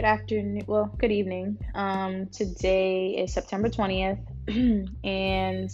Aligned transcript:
Good 0.00 0.06
afternoon, 0.06 0.64
well, 0.66 0.86
good 0.96 1.12
evening. 1.12 1.58
Um, 1.74 2.28
today 2.28 3.16
is 3.18 3.34
September 3.34 3.68
20th, 3.68 4.18
and 5.04 5.70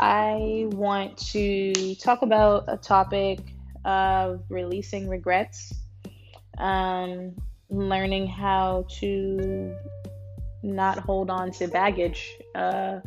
I 0.00 0.64
want 0.70 1.18
to 1.32 1.94
talk 1.96 2.22
about 2.22 2.64
a 2.68 2.78
topic 2.78 3.40
of 3.84 4.44
releasing 4.48 5.10
regrets, 5.10 5.74
um, 6.56 7.36
learning 7.68 8.28
how 8.28 8.86
to 9.00 9.76
not 10.62 11.00
hold 11.00 11.28
on 11.28 11.50
to 11.50 11.68
baggage 11.68 12.38
uh, 12.54 13.00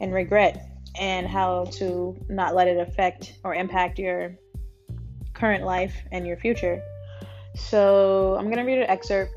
and 0.00 0.12
regret, 0.12 0.72
and 0.98 1.28
how 1.28 1.66
to 1.74 2.16
not 2.28 2.56
let 2.56 2.66
it 2.66 2.80
affect 2.80 3.38
or 3.44 3.54
impact 3.54 4.00
your 4.00 4.36
current 5.34 5.62
life 5.62 5.94
and 6.10 6.26
your 6.26 6.36
future. 6.36 6.82
So, 7.54 8.34
I'm 8.36 8.46
going 8.46 8.56
to 8.56 8.64
read 8.64 8.78
an 8.78 8.90
excerpt 8.90 9.32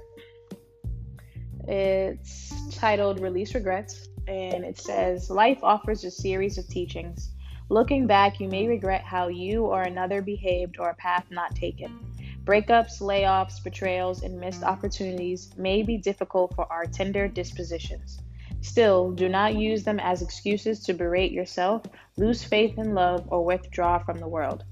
it's 1.67 2.53
titled 2.75 3.19
Release 3.19 3.53
Regrets, 3.53 4.07
and 4.27 4.63
it 4.63 4.77
says 4.77 5.29
Life 5.29 5.59
offers 5.63 6.03
a 6.03 6.11
series 6.11 6.57
of 6.57 6.67
teachings. 6.67 7.31
Looking 7.69 8.07
back, 8.07 8.39
you 8.39 8.47
may 8.47 8.67
regret 8.67 9.03
how 9.03 9.27
you 9.27 9.65
or 9.65 9.81
another 9.81 10.21
behaved 10.21 10.77
or 10.79 10.89
a 10.89 10.95
path 10.95 11.25
not 11.29 11.53
taken. 11.55 11.99
Breakups, 12.45 13.01
layoffs, 13.01 13.61
betrayals, 13.61 14.23
and 14.23 14.39
missed 14.39 14.63
opportunities 14.63 15.51
may 15.57 15.83
be 15.83 15.97
difficult 15.97 16.55
for 16.55 16.71
our 16.71 16.85
tender 16.85 17.27
dispositions. 17.27 18.21
Still, 18.61 19.11
do 19.11 19.27
not 19.27 19.55
use 19.55 19.83
them 19.83 19.99
as 19.99 20.21
excuses 20.21 20.79
to 20.85 20.93
berate 20.93 21.33
yourself, 21.33 21.83
lose 22.15 22.43
faith 22.43 22.77
in 22.77 22.93
love, 22.93 23.25
or 23.27 23.43
withdraw 23.43 23.99
from 23.99 24.19
the 24.19 24.27
world. 24.29 24.63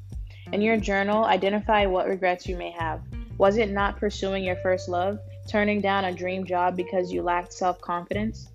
In 0.54 0.62
your 0.62 0.78
journal, 0.78 1.26
identify 1.26 1.86
what 1.86 2.08
regrets 2.08 2.48
you 2.48 2.56
may 2.56 2.72
have. 2.72 3.02
Was 3.38 3.58
it 3.58 3.72
not 3.72 3.98
pursuing 3.98 4.46
your 4.46 4.56
first 4.58 4.88
love? 4.88 5.20
Turning 5.48 5.82
down 5.82 6.06
a 6.06 6.12
dream 6.12 6.46
job 6.46 6.76
because 6.76 7.12
you 7.12 7.22
lacked 7.22 7.54
self 7.54 7.80
confidence, 7.82 8.50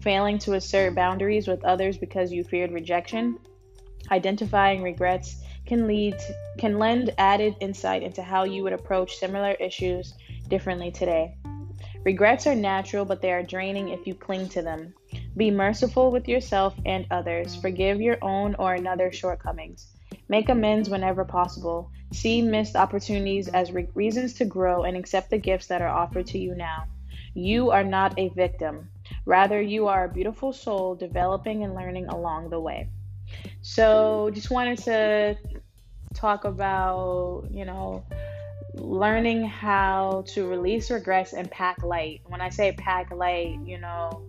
failing 0.00 0.38
to 0.38 0.54
assert 0.54 0.94
boundaries 0.94 1.48
with 1.48 1.64
others 1.64 1.96
because 1.96 2.32
you 2.32 2.44
feared 2.44 2.72
rejection. 2.72 3.38
Identifying 4.10 4.82
regrets 4.82 5.42
can 5.66 5.86
lead 5.86 6.16
can 6.58 6.78
lend 6.78 7.14
added 7.18 7.56
insight 7.60 8.02
into 8.02 8.22
how 8.22 8.44
you 8.44 8.62
would 8.62 8.72
approach 8.72 9.16
similar 9.16 9.52
issues 9.52 10.14
differently 10.48 10.90
today. 10.90 11.34
Regrets 12.04 12.46
are 12.46 12.54
natural, 12.54 13.06
but 13.06 13.22
they 13.22 13.32
are 13.32 13.42
draining 13.42 13.88
if 13.88 14.06
you 14.06 14.14
cling 14.14 14.48
to 14.50 14.60
them. 14.60 14.92
Be 15.38 15.50
merciful 15.50 16.10
with 16.10 16.28
yourself 16.28 16.74
and 16.84 17.06
others. 17.10 17.56
Forgive 17.56 18.00
your 18.00 18.18
own 18.20 18.54
or 18.56 18.74
another's 18.74 19.16
shortcomings. 19.16 19.88
Make 20.28 20.48
amends 20.48 20.88
whenever 20.88 21.24
possible. 21.24 21.90
See 22.12 22.42
missed 22.42 22.76
opportunities 22.76 23.48
as 23.48 23.72
re- 23.72 23.88
reasons 23.94 24.34
to 24.34 24.44
grow 24.44 24.84
and 24.84 24.96
accept 24.96 25.30
the 25.30 25.38
gifts 25.38 25.66
that 25.66 25.82
are 25.82 25.88
offered 25.88 26.26
to 26.28 26.38
you 26.38 26.54
now. 26.54 26.84
You 27.34 27.70
are 27.70 27.84
not 27.84 28.18
a 28.18 28.28
victim. 28.30 28.88
Rather, 29.26 29.60
you 29.60 29.88
are 29.88 30.04
a 30.04 30.08
beautiful 30.08 30.52
soul 30.52 30.94
developing 30.94 31.64
and 31.64 31.74
learning 31.74 32.06
along 32.06 32.50
the 32.50 32.60
way. 32.60 32.88
So, 33.60 34.30
just 34.32 34.50
wanted 34.50 34.78
to 34.78 35.36
talk 36.14 36.44
about, 36.44 37.48
you 37.50 37.64
know, 37.64 38.04
learning 38.74 39.44
how 39.44 40.24
to 40.28 40.46
release 40.46 40.90
regrets 40.90 41.32
and 41.32 41.50
pack 41.50 41.82
light. 41.82 42.20
When 42.26 42.40
I 42.40 42.48
say 42.48 42.72
pack 42.72 43.10
light, 43.12 43.58
you 43.64 43.78
know, 43.78 44.24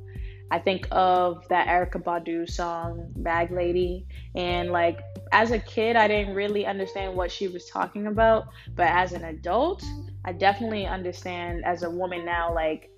I 0.52 0.60
think 0.60 0.88
of 0.92 1.48
that 1.50 1.68
Erykah 1.68 2.04
Badu 2.04 2.50
song, 2.50 3.12
Bag 3.18 3.52
Lady. 3.52 4.06
And 4.36 4.72
like 4.72 5.00
as 5.32 5.52
a 5.52 5.60
kid, 5.60 5.96
I 5.96 6.08
didn't 6.08 6.36
really 6.36 6.66
understand 6.66 7.16
what 7.16 7.32
she 7.32 7.48
was 7.48 7.66
talking 7.70 8.08
about. 8.08 8.48
But 8.76 8.88
as 8.88 9.14
an 9.14 9.24
adult, 9.24 9.84
I 10.24 10.34
definitely 10.34 10.86
understand 10.86 11.66
as 11.66 11.84
a 11.84 11.90
woman 11.90 12.26
now, 12.26 12.54
like 12.54 12.90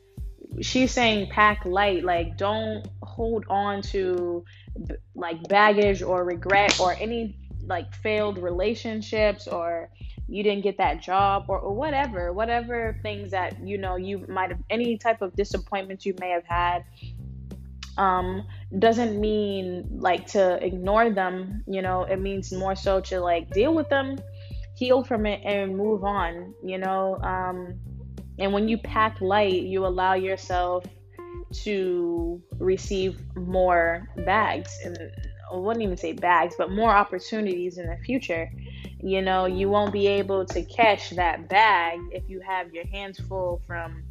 she's 0.62 0.92
saying 0.92 1.30
pack 1.30 1.66
light, 1.66 2.04
like 2.04 2.38
don't 2.38 2.86
hold 3.02 3.46
on 3.50 3.82
to 3.82 4.44
like 5.16 5.48
baggage 5.48 6.02
or 6.02 6.24
regret 6.24 6.80
or 6.80 6.94
any 7.00 7.38
like 7.66 7.94
failed 7.96 8.38
relationships 8.38 9.48
or 9.48 9.90
you 10.30 10.44
didn't 10.44 10.64
get 10.64 10.78
that 10.78 11.02
job 11.02 11.46
or, 11.48 11.60
or 11.60 11.74
whatever 11.74 12.32
whatever 12.32 12.98
things 13.02 13.32
that 13.32 13.60
you 13.62 13.78
know 13.78 13.96
you 13.96 14.26
might 14.28 14.50
have 14.50 14.60
any 14.70 14.98
type 14.98 15.22
of 15.22 15.36
disappointments 15.36 16.06
you 16.06 16.14
may 16.20 16.30
have 16.30 16.46
had 16.46 16.84
um, 17.98 18.48
doesn't 18.80 19.20
mean 19.20 19.88
like 20.00 20.28
to 20.28 20.64
ignore 20.64 21.10
them. 21.10 21.64
You 21.68 21.82
know, 21.82 22.04
it 22.04 22.20
means 22.20 22.52
more 22.52 22.76
so 22.76 23.02
to 23.02 23.20
like 23.20 23.50
deal 23.52 23.74
with 23.74 23.90
them, 23.90 24.18
heal 24.76 25.04
from 25.04 25.26
it, 25.26 25.42
and 25.44 25.76
move 25.76 26.04
on. 26.04 26.54
You 26.64 26.78
know, 26.78 27.18
um, 27.22 27.80
and 28.40 28.54
when 28.54 28.68
you 28.68 28.78
pack 28.78 29.20
light, 29.22 29.64
you 29.64 29.86
allow 29.86 30.14
yourself 30.14 30.86
to 31.52 32.42
receive 32.60 33.22
more 33.36 34.08
bags 34.26 34.78
and 34.84 34.98
I 35.52 35.56
wouldn't 35.56 35.84
even 35.84 35.98
say 35.98 36.14
bags, 36.14 36.56
but 36.58 36.72
more 36.72 36.92
opportunities 36.92 37.78
in 37.78 37.88
the 37.88 37.98
future. 37.98 38.50
You 39.02 39.22
know, 39.22 39.46
you 39.46 39.70
won't 39.70 39.94
be 39.94 40.08
able 40.08 40.46
to 40.46 40.62
catch 40.64 41.12
that 41.12 41.48
bag 41.48 42.00
if 42.12 42.30
you 42.30 42.42
have 42.42 42.74
your 42.74 42.86
hands 42.88 43.20
full 43.20 43.62
from 43.66 44.04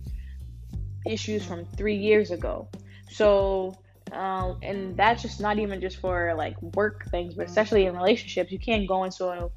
issues 1.04 1.44
from 1.44 1.64
three 1.64 1.96
years 1.96 2.30
ago. 2.30 2.68
So, 3.10 3.74
um, 4.12 4.58
and 4.62 4.96
that's 4.96 5.22
just 5.22 5.40
not 5.40 5.58
even 5.58 5.80
just 5.80 5.98
for 5.98 6.34
like 6.36 6.60
work 6.74 7.06
things, 7.10 7.34
but 7.34 7.46
especially 7.46 7.86
in 7.86 7.94
relationships. 7.94 8.52
You 8.52 8.58
can't 8.58 8.86
go 8.86 9.04
into 9.04 9.26
a, 9.26 9.50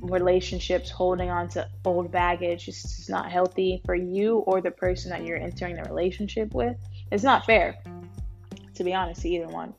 relationships 0.00 0.90
holding 0.90 1.30
on 1.30 1.48
to 1.50 1.68
old 1.84 2.10
baggage. 2.10 2.68
It's 2.68 2.82
just 2.82 3.10
not 3.10 3.30
healthy 3.30 3.82
for 3.84 3.94
you 3.94 4.38
or 4.38 4.60
the 4.60 4.70
person 4.70 5.10
that 5.10 5.24
you're 5.24 5.38
entering 5.38 5.76
the 5.76 5.82
relationship 5.84 6.54
with. 6.54 6.76
It's 7.10 7.24
not 7.24 7.44
fair, 7.44 7.76
to 8.74 8.84
be 8.84 8.94
honest, 8.94 9.22
to 9.22 9.28
either 9.28 9.48
one. 9.48 9.74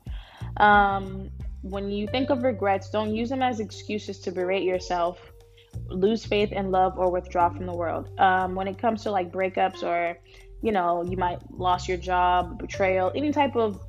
Um, 0.58 1.30
when 1.62 1.90
you 1.90 2.06
think 2.06 2.30
of 2.30 2.42
regrets, 2.42 2.90
don't 2.90 3.14
use 3.14 3.28
them 3.28 3.42
as 3.42 3.60
excuses 3.60 4.18
to 4.20 4.32
berate 4.32 4.62
yourself, 4.62 5.18
lose 5.88 6.24
faith 6.24 6.52
in 6.52 6.70
love, 6.70 6.98
or 6.98 7.10
withdraw 7.10 7.50
from 7.50 7.66
the 7.66 7.74
world. 7.74 8.08
Um, 8.18 8.54
when 8.54 8.68
it 8.68 8.78
comes 8.78 9.02
to 9.02 9.10
like 9.10 9.32
breakups 9.32 9.82
or 9.82 10.18
you 10.66 10.72
know, 10.72 11.04
you 11.04 11.16
might 11.16 11.38
lost 11.52 11.86
your 11.88 11.96
job, 11.96 12.58
betrayal, 12.58 13.12
any 13.14 13.30
type 13.30 13.54
of 13.54 13.80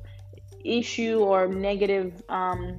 issue 0.64 1.18
or 1.18 1.48
negative 1.48 2.22
um, 2.28 2.78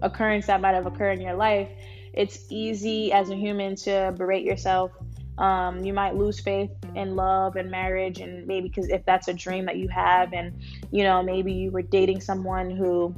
occurrence 0.00 0.46
that 0.46 0.60
might 0.60 0.74
have 0.74 0.86
occurred 0.86 1.18
in 1.18 1.20
your 1.20 1.34
life, 1.34 1.68
it's 2.12 2.46
easy 2.50 3.12
as 3.12 3.30
a 3.30 3.34
human 3.34 3.74
to 3.74 4.14
berate 4.16 4.44
yourself. 4.44 4.92
Um, 5.38 5.82
you 5.82 5.92
might 5.92 6.14
lose 6.14 6.38
faith 6.38 6.70
in 6.94 7.16
love 7.16 7.56
and 7.56 7.68
marriage, 7.68 8.20
and 8.20 8.46
maybe 8.46 8.68
because 8.68 8.88
if 8.88 9.04
that's 9.06 9.26
a 9.26 9.34
dream 9.34 9.66
that 9.66 9.76
you 9.76 9.88
have, 9.88 10.32
and 10.32 10.62
you 10.92 11.02
know, 11.02 11.20
maybe 11.20 11.52
you 11.52 11.72
were 11.72 11.82
dating 11.82 12.20
someone 12.20 12.70
who 12.70 13.12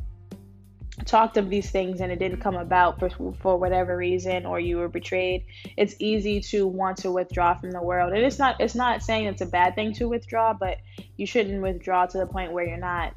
talked 1.07 1.37
of 1.37 1.51
these 1.51 1.71
things 1.71 2.01
and 2.01 2.13
it 2.13 2.19
didn't 2.19 2.41
come 2.41 2.55
about 2.55 3.01
for, 3.01 3.11
for 3.41 3.57
whatever 3.59 3.97
reason 3.97 4.47
or 4.47 4.61
you 4.61 4.77
were 4.77 4.89
betrayed 4.89 5.45
it's 5.77 5.97
easy 5.99 6.41
to 6.41 6.67
want 6.67 6.97
to 6.97 7.11
withdraw 7.11 7.55
from 7.55 7.73
the 7.73 7.83
world. 7.83 8.13
And 8.13 8.23
it's 8.23 8.39
not 8.39 8.61
it's 8.61 8.75
not 8.75 9.03
saying 9.03 9.27
it's 9.27 9.43
a 9.43 9.47
bad 9.47 9.75
thing 9.75 9.93
to 9.95 10.09
withdraw 10.09 10.55
but 10.55 10.79
you 11.17 11.27
shouldn't 11.27 11.61
withdraw 11.61 12.07
to 12.07 12.19
the 12.19 12.27
point 12.27 12.53
where 12.53 12.65
you're 12.65 12.77
not 12.77 13.13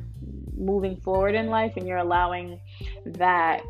moving 0.57 0.97
forward 0.97 1.35
in 1.35 1.47
life 1.47 1.74
and 1.77 1.88
you're 1.88 2.00
allowing 2.00 2.59
that 3.06 3.62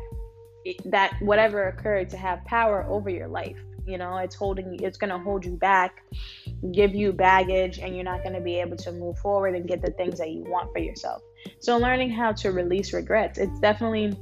that 0.86 1.14
whatever 1.20 1.68
occurred 1.68 2.08
to 2.10 2.16
have 2.16 2.44
power 2.44 2.84
over 2.88 3.10
your 3.10 3.28
life. 3.28 3.56
You 3.86 3.98
know 3.98 4.18
it's 4.18 4.34
holding 4.34 4.78
it's 4.82 4.96
going 4.96 5.10
to 5.10 5.18
hold 5.18 5.44
you 5.44 5.52
back 5.52 6.02
give 6.72 6.94
you 6.94 7.12
baggage 7.12 7.78
and 7.78 7.94
you're 7.94 8.04
not 8.04 8.22
going 8.22 8.34
to 8.34 8.40
be 8.40 8.56
able 8.56 8.76
to 8.76 8.92
move 8.92 9.18
forward 9.18 9.54
and 9.54 9.66
get 9.66 9.82
the 9.82 9.92
things 9.92 10.18
that 10.18 10.30
you 10.30 10.44
want 10.44 10.72
for 10.72 10.78
yourself 10.78 11.22
so 11.60 11.78
learning 11.78 12.10
how 12.10 12.32
to 12.32 12.52
release 12.52 12.92
regrets. 12.92 13.38
It's 13.38 13.58
definitely 13.60 14.16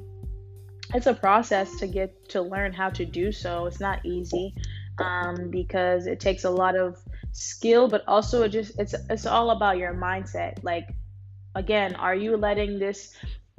it's 0.95 1.07
a 1.07 1.15
process 1.15 1.77
to 1.77 1.87
get 1.87 2.29
to 2.31 2.43
learn 2.43 2.73
how 2.73 2.91
to 2.91 3.05
do 3.05 3.33
so. 3.33 3.67
It's 3.67 3.81
not 3.81 4.05
easy 4.05 4.55
um, 4.99 5.51
because 5.51 6.07
it 6.07 6.21
takes 6.21 6.45
a 6.45 6.51
lot 6.51 6.77
of 6.77 6.97
skill 7.33 7.87
but 7.87 8.03
also 8.09 8.43
it 8.43 8.49
just 8.49 8.79
it's 8.79 8.95
it's 9.11 9.27
all 9.27 9.51
about 9.51 9.79
your 9.79 9.95
mindset. 9.95 10.63
Like 10.63 10.89
again 11.55 11.95
are 11.97 12.15
you 12.15 12.37
letting 12.37 12.79
this 12.79 13.15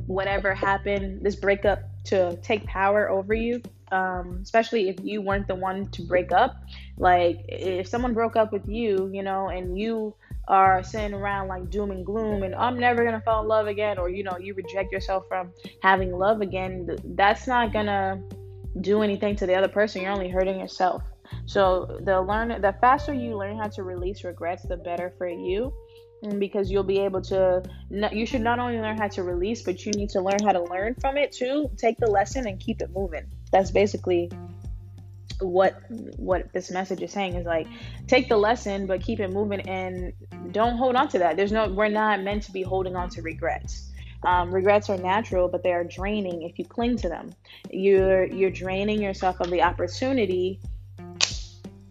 whatever 0.05 0.53
happened 0.53 1.25
this 1.25 1.35
breakup 1.35 1.79
to 2.05 2.37
take 2.37 2.65
power 2.65 3.09
over 3.09 3.33
you? 3.33 3.61
Um, 3.91 4.39
especially 4.41 4.89
if 4.89 4.97
you 5.01 5.21
weren't 5.21 5.47
the 5.47 5.55
one 5.55 5.87
to 5.91 6.01
break 6.01 6.31
up. 6.31 6.55
Like 6.97 7.45
if 7.47 7.87
someone 7.87 8.13
broke 8.13 8.35
up 8.35 8.51
with 8.51 8.67
you 8.67 9.11
you 9.13 9.23
know 9.23 9.49
and 9.49 9.77
you 9.77 10.15
are 10.47 10.81
sitting 10.83 11.13
around 11.13 11.47
like 11.47 11.69
doom 11.69 11.91
and 11.91 12.05
gloom 12.05 12.43
and 12.43 12.55
I'm 12.55 12.79
never 12.79 13.03
gonna 13.03 13.21
fall 13.21 13.41
in 13.41 13.47
love 13.47 13.67
again, 13.67 13.97
or 13.97 14.09
you 14.09 14.23
know, 14.23 14.37
you 14.37 14.53
reject 14.53 14.91
yourself 14.91 15.25
from 15.27 15.51
having 15.81 16.11
love 16.11 16.41
again, 16.41 16.87
that's 17.15 17.47
not 17.47 17.73
gonna 17.73 18.21
do 18.81 19.01
anything 19.01 19.35
to 19.37 19.45
the 19.45 19.55
other 19.55 19.67
person. 19.67 20.01
You're 20.01 20.11
only 20.11 20.29
hurting 20.29 20.59
yourself. 20.59 21.03
So 21.45 21.99
the 22.01 22.21
learn 22.21 22.61
the 22.61 22.75
faster 22.79 23.13
you 23.13 23.37
learn 23.37 23.57
how 23.57 23.67
to 23.67 23.83
release 23.83 24.23
regrets, 24.23 24.63
the 24.63 24.77
better 24.77 25.13
for 25.17 25.27
you. 25.27 25.73
and 26.23 26.39
Because 26.39 26.71
you'll 26.71 26.83
be 26.83 26.99
able 26.99 27.21
to, 27.23 27.63
you 28.11 28.25
should 28.25 28.41
not 28.41 28.59
only 28.59 28.79
learn 28.79 28.97
how 28.97 29.07
to 29.09 29.23
release, 29.23 29.61
but 29.61 29.85
you 29.85 29.91
need 29.93 30.09
to 30.11 30.21
learn 30.21 30.41
how 30.43 30.51
to 30.51 30.63
learn 30.63 30.95
from 30.95 31.17
it 31.17 31.31
too. 31.31 31.69
Take 31.77 31.97
the 31.97 32.07
lesson 32.07 32.47
and 32.47 32.59
keep 32.59 32.81
it 32.81 32.89
moving. 32.93 33.25
That's 33.51 33.71
basically 33.71 34.31
what 35.39 35.81
what 36.17 36.51
this 36.53 36.71
message 36.71 37.01
is 37.01 37.11
saying 37.11 37.35
is 37.35 37.45
like 37.45 37.67
take 38.07 38.27
the 38.29 38.37
lesson 38.37 38.87
but 38.87 39.01
keep 39.01 39.19
it 39.19 39.29
moving 39.29 39.61
and 39.69 40.13
don't 40.51 40.77
hold 40.77 40.95
on 40.95 41.07
to 41.09 41.19
that. 41.19 41.37
There's 41.37 41.51
no 41.51 41.69
we're 41.69 41.89
not 41.89 42.21
meant 42.21 42.43
to 42.43 42.51
be 42.51 42.61
holding 42.61 42.95
on 42.95 43.09
to 43.11 43.21
regrets. 43.21 43.91
Um, 44.23 44.53
regrets 44.53 44.89
are 44.89 44.97
natural 44.97 45.47
but 45.47 45.63
they 45.63 45.73
are 45.73 45.83
draining 45.83 46.43
if 46.43 46.57
you 46.57 46.65
cling 46.65 46.97
to 46.97 47.09
them. 47.09 47.33
You're 47.69 48.25
you're 48.25 48.51
draining 48.51 49.01
yourself 49.01 49.39
of 49.39 49.49
the 49.49 49.61
opportunity 49.61 50.59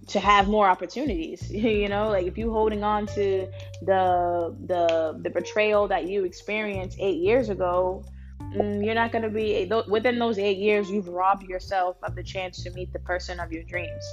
to 0.09 0.21
have 0.21 0.49
more 0.49 0.69
opportunities 0.69 1.51
you 1.51 1.89
know 1.89 2.09
like 2.09 2.27
if 2.27 2.39
you 2.39 2.53
holding 2.53 2.85
on 2.85 3.07
to 3.07 3.49
the 3.83 4.57
the 4.67 5.19
the 5.23 5.31
betrayal 5.31 5.89
that 5.89 6.07
you 6.07 6.25
experienced 6.25 6.97
eight 7.01 7.19
years 7.19 7.49
ago 7.49 8.05
you're 8.53 8.95
not 8.95 9.13
going 9.13 9.23
to 9.23 9.31
be 9.31 9.71
within 9.89 10.19
those 10.19 10.39
eight 10.39 10.59
years 10.59 10.91
you've 10.91 11.09
robbed 11.09 11.45
yourself 11.45 11.97
of 12.03 12.15
the 12.15 12.23
chance 12.23 12.63
to 12.63 12.71
meet 12.71 12.93
the 12.93 12.99
person 13.01 13.41
of 13.41 13.53
your 13.53 13.63
dreams. 13.65 14.05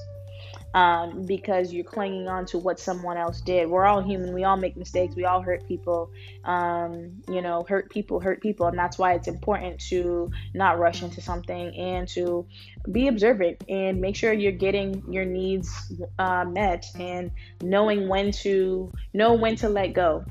Um, 0.76 1.28
because 1.28 1.72
you're 1.72 1.84
clinging 1.84 2.28
on 2.28 2.48
to 2.48 2.58
what 2.58 2.80
someone 2.80 3.16
else 3.16 3.42
did. 3.42 3.70
We're 3.70 3.86
all 3.86 4.02
human. 4.02 4.34
We 4.34 4.44
all 4.44 4.58
make 4.58 4.76
mistakes. 4.76 5.16
We 5.16 5.24
all 5.24 5.40
hurt 5.40 5.68
people. 5.68 6.10
Um, 6.46 7.22
you 7.30 7.44
know 7.44 7.64
hurt 7.70 7.92
people 7.92 8.20
hurt 8.20 8.42
people. 8.42 8.66
And 8.66 8.78
that's 8.78 8.98
why 8.98 9.14
it's 9.14 9.28
important 9.28 9.80
to 9.90 10.32
not 10.56 10.80
rush 10.80 11.04
into 11.04 11.22
something 11.22 11.76
and 11.78 12.08
to 12.10 12.48
be 12.92 13.08
observant 13.08 13.64
and 13.70 14.02
make 14.02 14.16
sure 14.16 14.34
you're 14.34 14.52
getting 14.52 15.04
your 15.12 15.26
needs 15.26 15.94
uh, 16.18 16.44
met 16.44 16.88
and 17.00 17.30
knowing 17.62 18.08
when 18.08 18.32
to 18.32 18.92
know 19.14 19.34
when 19.34 19.56
to 19.58 19.70
let 19.70 19.94
go 19.94 20.26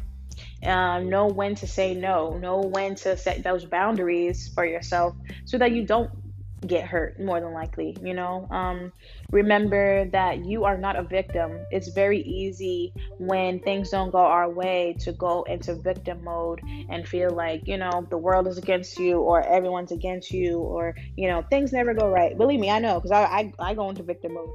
um, 0.65 1.09
know 1.09 1.27
when 1.27 1.55
to 1.57 1.67
say 1.67 1.95
no, 1.95 2.37
know 2.39 2.61
when 2.61 2.95
to 2.97 3.17
set 3.17 3.43
those 3.43 3.65
boundaries 3.65 4.51
for 4.55 4.65
yourself 4.65 5.15
so 5.45 5.59
that 5.59 5.73
you 5.73 5.85
don't 5.85 6.11
get 6.67 6.87
hurt 6.87 7.19
more 7.21 7.41
than 7.41 7.53
likely 7.53 7.97
you 8.03 8.15
know? 8.15 8.47
Um, 8.51 8.93
remember 9.33 10.09
that 10.13 10.45
you 10.45 10.65
are 10.65 10.79
not 10.79 10.97
a 10.97 11.03
victim. 11.03 11.67
It's 11.71 11.89
very 11.89 12.21
easy 12.21 12.93
when 13.19 13.61
things 13.61 13.91
don't 13.91 14.11
go 14.11 14.19
our 14.19 14.49
way 14.49 14.97
to 15.01 15.13
go 15.13 15.43
into 15.45 15.75
victim 15.75 16.23
mode 16.25 16.61
and 16.89 17.07
feel 17.07 17.31
like 17.31 17.63
you 17.67 17.79
know 17.79 18.07
the 18.11 18.19
world 18.19 18.47
is 18.47 18.59
against 18.59 18.99
you 18.99 19.21
or 19.21 19.43
everyone's 19.43 19.93
against 19.93 20.33
you 20.33 20.59
or 20.59 20.95
you 21.17 21.29
know 21.29 21.43
things 21.43 21.73
never 21.73 21.95
go 21.95 22.09
right. 22.09 22.37
Believe 22.37 22.61
me 22.61 22.71
i 22.71 22.79
know 22.79 22.95
because 23.01 23.11
I, 23.11 23.23
I 23.23 23.53
i 23.59 23.75
go 23.75 23.91
into 23.91 24.03
victim 24.03 24.35
mode 24.35 24.51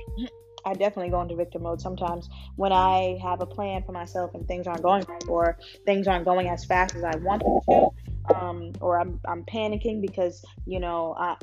I 0.67 0.73
definitely 0.73 1.11
go 1.11 1.21
into 1.21 1.35
victim 1.35 1.63
mode 1.63 1.79
sometimes 1.79 2.29
when 2.57 2.73
I 2.73 3.17
have 3.23 3.41
a 3.41 3.45
plan 3.45 3.83
for 3.83 3.93
myself 3.93 4.35
and 4.35 4.45
things 4.47 4.67
aren't 4.67 4.83
going 4.83 5.03
right 5.07 5.23
or 5.29 5.57
things 5.85 6.07
aren't 6.07 6.25
going 6.25 6.49
as 6.49 6.65
fast 6.65 6.95
as 6.95 7.03
I 7.03 7.15
want 7.17 7.43
them 7.43 7.59
to. 7.69 7.89
Um, 8.35 8.73
or 8.81 8.99
I'm, 8.99 9.21
I'm 9.25 9.43
panicking 9.45 10.01
because 10.01 10.43
you 10.65 10.81
know 10.81 11.15
I, 11.17 11.37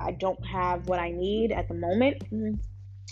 I 0.00 0.12
don't 0.12 0.42
have 0.46 0.88
what 0.88 0.98
I 0.98 1.10
need 1.10 1.52
at 1.52 1.68
the 1.68 1.74
moment. 1.74 2.22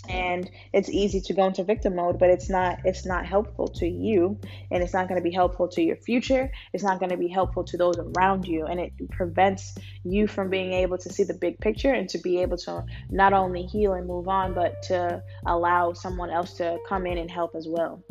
And 0.07 0.49
it's 0.73 0.89
easy 0.89 1.21
to 1.21 1.33
go 1.33 1.45
into 1.45 1.63
victim 1.63 1.95
mode 1.95 2.19
but 2.19 2.29
it's 2.29 2.49
not 2.49 2.79
it's 2.85 3.05
not 3.05 3.25
helpful 3.25 3.67
to 3.67 3.87
you. 3.87 4.39
And 4.71 4.83
it's 4.83 4.93
not 4.93 5.07
going 5.07 5.21
to 5.21 5.27
be 5.27 5.33
helpful 5.33 5.67
to 5.69 5.81
your 5.81 5.95
future. 5.95 6.51
It's 6.73 6.83
not 6.83 6.99
going 6.99 7.11
to 7.11 7.17
be 7.17 7.27
helpful 7.27 7.63
to 7.65 7.77
those 7.77 7.97
around 7.97 8.45
you. 8.47 8.65
And 8.65 8.79
it 8.79 8.93
prevents 9.11 9.75
you 10.03 10.27
from 10.27 10.49
being 10.49 10.73
able 10.73 10.97
to 10.97 11.11
see 11.11 11.23
the 11.23 11.33
big 11.33 11.59
picture 11.59 11.91
and 11.91 12.07
to 12.09 12.17
be 12.19 12.41
able 12.41 12.57
to 12.57 12.85
not 13.09 13.33
only 13.33 13.63
heal 13.63 13.93
and 13.93 14.07
move 14.07 14.27
on 14.27 14.53
but 14.53 14.81
to 14.83 15.21
allow 15.45 15.93
someone 15.93 16.29
else 16.29 16.53
to 16.53 16.77
come 16.87 17.05
in 17.05 17.17
and 17.17 17.29
help 17.29 17.55
as 17.55 17.67
well. 17.67 18.03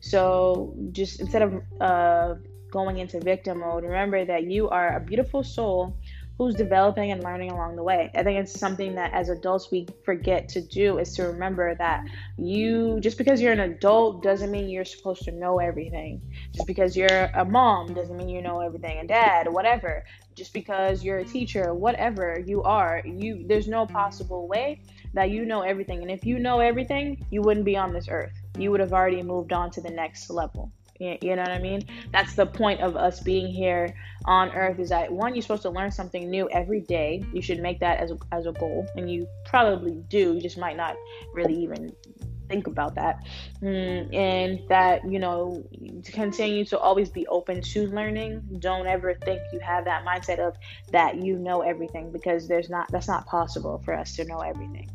So 0.00 0.74
just 0.92 1.20
instead 1.20 1.42
of 1.42 1.62
uh, 1.80 2.34
going 2.70 2.98
into 2.98 3.20
victim 3.20 3.60
mode 3.60 3.84
remember 3.84 4.24
that 4.24 4.44
you 4.44 4.68
are 4.68 4.96
a 4.96 5.00
beautiful 5.00 5.44
soul 5.44 5.96
who's 6.38 6.54
developing 6.54 7.12
and 7.12 7.22
learning 7.22 7.50
along 7.50 7.76
the 7.76 7.82
way. 7.82 8.10
I 8.14 8.22
think 8.22 8.40
it's 8.40 8.58
something 8.58 8.96
that 8.96 9.12
as 9.12 9.28
adults 9.28 9.70
we 9.70 9.86
forget 10.04 10.48
to 10.50 10.60
do 10.60 10.98
is 10.98 11.14
to 11.14 11.24
remember 11.24 11.74
that 11.76 12.04
you 12.36 12.98
just 13.00 13.18
because 13.18 13.40
you're 13.40 13.52
an 13.52 13.60
adult 13.60 14.22
doesn't 14.22 14.50
mean 14.50 14.68
you're 14.68 14.84
supposed 14.84 15.22
to 15.24 15.30
know 15.30 15.58
everything. 15.60 16.20
Just 16.52 16.66
because 16.66 16.96
you're 16.96 17.30
a 17.34 17.44
mom 17.44 17.94
doesn't 17.94 18.16
mean 18.16 18.28
you 18.28 18.42
know 18.42 18.60
everything, 18.60 18.98
a 18.98 19.06
dad, 19.06 19.52
whatever. 19.52 20.04
Just 20.34 20.52
because 20.52 21.04
you're 21.04 21.18
a 21.18 21.24
teacher, 21.24 21.72
whatever 21.72 22.42
you 22.44 22.62
are, 22.64 23.00
you 23.04 23.44
there's 23.46 23.68
no 23.68 23.86
possible 23.86 24.48
way 24.48 24.80
that 25.12 25.30
you 25.30 25.44
know 25.44 25.62
everything. 25.62 26.02
And 26.02 26.10
if 26.10 26.26
you 26.26 26.40
know 26.40 26.58
everything, 26.58 27.24
you 27.30 27.42
wouldn't 27.42 27.64
be 27.64 27.76
on 27.76 27.92
this 27.92 28.08
earth. 28.08 28.32
You 28.58 28.72
would 28.72 28.80
have 28.80 28.92
already 28.92 29.22
moved 29.22 29.52
on 29.52 29.70
to 29.72 29.80
the 29.80 29.90
next 29.90 30.28
level. 30.30 30.72
You 31.00 31.36
know 31.36 31.42
what 31.42 31.50
I 31.50 31.58
mean? 31.58 31.86
That's 32.12 32.34
the 32.34 32.46
point 32.46 32.80
of 32.80 32.96
us 32.96 33.20
being 33.20 33.48
here 33.48 33.94
on 34.26 34.50
earth 34.52 34.78
is 34.78 34.90
that 34.90 35.10
one, 35.10 35.34
you're 35.34 35.42
supposed 35.42 35.62
to 35.62 35.70
learn 35.70 35.90
something 35.90 36.30
new 36.30 36.48
every 36.50 36.80
day. 36.80 37.24
You 37.32 37.42
should 37.42 37.60
make 37.60 37.80
that 37.80 37.98
as 37.98 38.12
a, 38.12 38.18
as 38.32 38.46
a 38.46 38.52
goal, 38.52 38.86
and 38.96 39.10
you 39.10 39.26
probably 39.44 40.02
do. 40.08 40.34
You 40.34 40.40
just 40.40 40.58
might 40.58 40.76
not 40.76 40.96
really 41.32 41.54
even 41.54 41.92
think 42.48 42.66
about 42.66 42.94
that. 42.94 43.24
Mm, 43.60 44.14
and 44.14 44.68
that, 44.68 45.10
you 45.10 45.18
know, 45.18 45.64
to 46.04 46.12
continue 46.12 46.64
to 46.66 46.78
always 46.78 47.08
be 47.08 47.26
open 47.26 47.60
to 47.62 47.88
learning. 47.88 48.42
Don't 48.60 48.86
ever 48.86 49.14
think 49.14 49.40
you 49.52 49.60
have 49.60 49.84
that 49.86 50.04
mindset 50.04 50.38
of 50.38 50.56
that 50.92 51.16
you 51.16 51.38
know 51.38 51.62
everything 51.62 52.12
because 52.12 52.46
there's 52.46 52.70
not, 52.70 52.90
that's 52.92 53.08
not 53.08 53.26
possible 53.26 53.82
for 53.84 53.94
us 53.94 54.14
to 54.16 54.24
know 54.24 54.40
everything. 54.40 54.90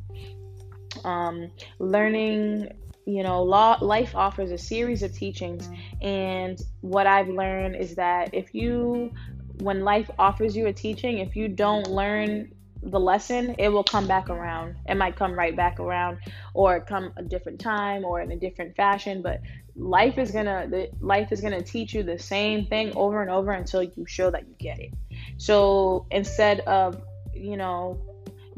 Um, 1.04 1.52
learning 1.80 2.69
you 3.09 3.23
know 3.23 3.44
law 3.44 3.77
life 3.81 4.15
offers 4.15 4.51
a 4.51 4.57
series 4.57 5.03
of 5.03 5.13
teachings. 5.13 5.67
And 6.01 6.59
what 6.81 7.07
i've 7.07 7.29
learned 7.29 7.75
is 7.75 7.95
that 7.95 8.33
if 8.33 8.53
you 8.53 9.11
when 9.59 9.83
life 9.83 10.09
offers 10.17 10.56
you 10.56 10.67
a 10.67 10.73
teaching 10.73 11.19
if 11.19 11.35
you 11.35 11.47
don't 11.47 11.88
learn 11.88 12.51
the 12.81 13.00
lesson 13.00 13.56
it 13.57 13.69
will 13.69 13.83
come 13.83 14.07
back 14.07 14.29
around. 14.29 14.75
It 14.88 14.95
might 14.95 15.17
come 15.17 15.33
right 15.33 15.56
back 15.56 15.79
around 15.79 16.19
or 16.53 16.79
come 16.79 17.11
a 17.17 17.23
different 17.23 17.59
time 17.59 18.06
or 18.06 18.21
in 18.21 18.31
a 18.31 18.38
different 18.38 18.75
fashion 18.75 19.21
but 19.21 19.41
life 19.75 20.17
is 20.17 20.31
gonna 20.31 20.69
life 20.99 21.31
is 21.31 21.42
gonna 21.42 21.61
teach 21.61 21.94
you 21.94 22.04
the 22.04 22.18
same 22.19 22.66
thing 22.68 22.94
over 22.95 23.21
and 23.21 23.30
over 23.30 23.51
until 23.51 23.83
you 23.83 24.06
show 24.07 24.31
that 24.31 24.47
you 24.47 24.56
get 24.59 24.80
it. 24.80 24.94
So 25.37 26.06
instead 26.11 26.61
of 26.61 27.01
you 27.33 27.57
know 27.57 28.01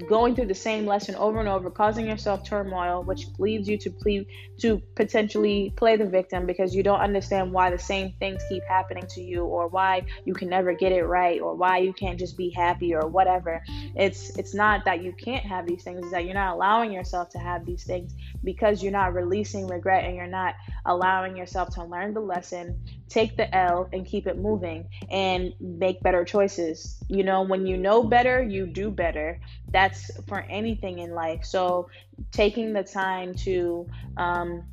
going 0.08 0.36
through 0.36 0.48
the 0.48 0.56
same 0.56 0.86
lesson 0.86 1.16
over 1.16 1.40
and 1.40 1.50
over, 1.50 1.70
causing 1.70 2.08
yourself 2.08 2.44
turmoil, 2.44 3.04
which 3.04 3.28
leads 3.38 3.68
you 3.68 3.78
to 3.80 3.90
plead 3.90 4.26
to 4.60 4.82
potentially 4.96 5.74
play 5.76 5.98
the 5.98 6.06
victim 6.06 6.46
because 6.46 6.76
you 6.76 6.84
don't 6.84 7.00
understand 7.00 7.52
why 7.52 7.70
the 7.70 7.78
same 7.78 8.14
things 8.20 8.42
keep 8.50 8.64
happening 8.64 9.04
to 9.10 9.22
you, 9.22 9.44
or 9.44 9.68
why 9.68 10.04
you 10.26 10.34
can 10.34 10.50
never 10.50 10.74
get 10.74 10.92
it 10.92 11.04
right, 11.04 11.42
or 11.42 11.56
why 11.56 11.78
you 11.78 11.94
can't 11.94 12.20
just 12.20 12.38
be 12.38 12.50
happy, 12.50 12.94
or 12.94 13.08
whatever. 13.08 13.62
It's 13.96 14.38
it's 14.38 14.54
not 14.54 14.86
that 14.86 15.04
you 15.04 15.14
can't 15.14 15.46
have 15.46 15.68
these 15.68 15.84
things; 15.84 16.00
it's 16.02 16.12
that 16.12 16.26
you're 16.26 16.34
not 16.34 16.56
allowing 16.56 16.92
yourself 16.92 17.30
to 17.30 17.40
have 17.40 17.66
these 17.66 17.84
things 17.84 18.14
because 18.44 18.82
you're 18.82 18.92
not 18.92 19.14
releasing 19.14 19.68
regret 19.68 20.06
and 20.06 20.16
you're 20.16 20.28
not 20.28 20.56
allowing 20.86 21.36
yourself 21.36 21.70
to 21.76 21.84
learn 21.84 22.14
the 22.14 22.22
lesson, 22.22 22.82
take 23.12 23.36
the 23.36 23.54
L, 23.54 23.90
and 23.92 24.06
keep 24.06 24.26
it 24.26 24.38
moving 24.38 24.88
and 25.10 25.54
make 25.60 26.02
better 26.02 26.24
choices. 26.24 27.04
You 27.08 27.24
know, 27.24 27.42
when 27.42 27.68
you 27.68 27.78
know 27.78 28.04
better, 28.04 28.42
you 28.42 28.66
do 28.66 28.90
better. 28.90 29.40
That's 29.70 30.10
for 30.28 30.40
anything 30.50 31.00
in 31.00 31.14
life. 31.14 31.44
So, 31.44 31.90
taking 32.32 32.74
the 32.74 32.84
time 32.84 33.36
to 33.36 33.88
um, 34.18 34.64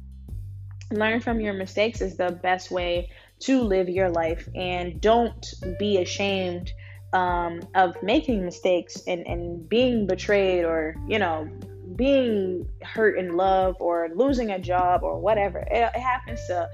learn 0.90 1.20
from 1.20 1.40
your 1.40 1.54
mistakes 1.54 2.00
is 2.00 2.16
the 2.16 2.30
best 2.30 2.70
way 2.70 3.10
to 3.40 3.62
live 3.62 3.88
your 3.88 4.10
life. 4.10 4.48
And 4.54 5.00
don't 5.00 5.44
be 5.78 5.98
ashamed 5.98 6.72
um, 7.12 7.60
of 7.74 8.00
making 8.02 8.44
mistakes 8.44 9.02
and, 9.06 9.26
and 9.26 9.68
being 9.68 10.06
betrayed 10.06 10.64
or, 10.64 10.94
you 11.06 11.18
know, 11.18 11.48
being 11.96 12.68
hurt 12.82 13.18
in 13.18 13.36
love 13.36 13.76
or 13.80 14.08
losing 14.14 14.50
a 14.50 14.58
job 14.58 15.02
or 15.02 15.18
whatever. 15.18 15.58
It, 15.58 15.90
it 15.94 16.00
happens 16.00 16.46
to 16.46 16.68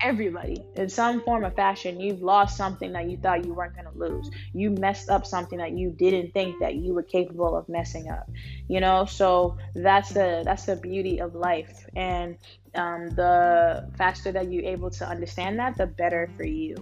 everybody. 0.00 0.62
In 0.74 0.88
some 0.88 1.22
form 1.22 1.44
of 1.44 1.54
fashion 1.54 2.00
you've 2.00 2.22
lost 2.22 2.56
something 2.56 2.92
that 2.92 3.08
you 3.08 3.16
thought 3.16 3.44
you 3.44 3.54
weren't 3.54 3.74
going 3.74 3.86
to 3.86 3.98
lose. 3.98 4.30
You 4.52 4.70
messed 4.70 5.08
up 5.08 5.26
something 5.26 5.58
that 5.58 5.72
you 5.72 5.90
didn't 5.90 6.32
think 6.32 6.58
that 6.60 6.74
you 6.74 6.94
were 6.94 7.02
capable 7.02 7.56
of 7.56 7.68
messing 7.68 8.08
up 8.10 8.28
you 8.68 8.80
know? 8.80 9.04
So 9.04 9.56
that's 9.74 10.10
the 10.10 10.42
that's 10.44 10.64
the 10.64 10.76
beauty 10.76 11.20
of 11.20 11.34
life. 11.34 11.86
And 11.94 12.36
um, 12.74 13.10
the 13.10 13.90
faster 13.96 14.32
that 14.32 14.52
you're 14.52 14.64
able 14.64 14.90
to 14.90 15.08
understand 15.08 15.58
that 15.58 15.76
the 15.76 15.86
better 15.86 16.30
for 16.36 16.44
you. 16.44 16.76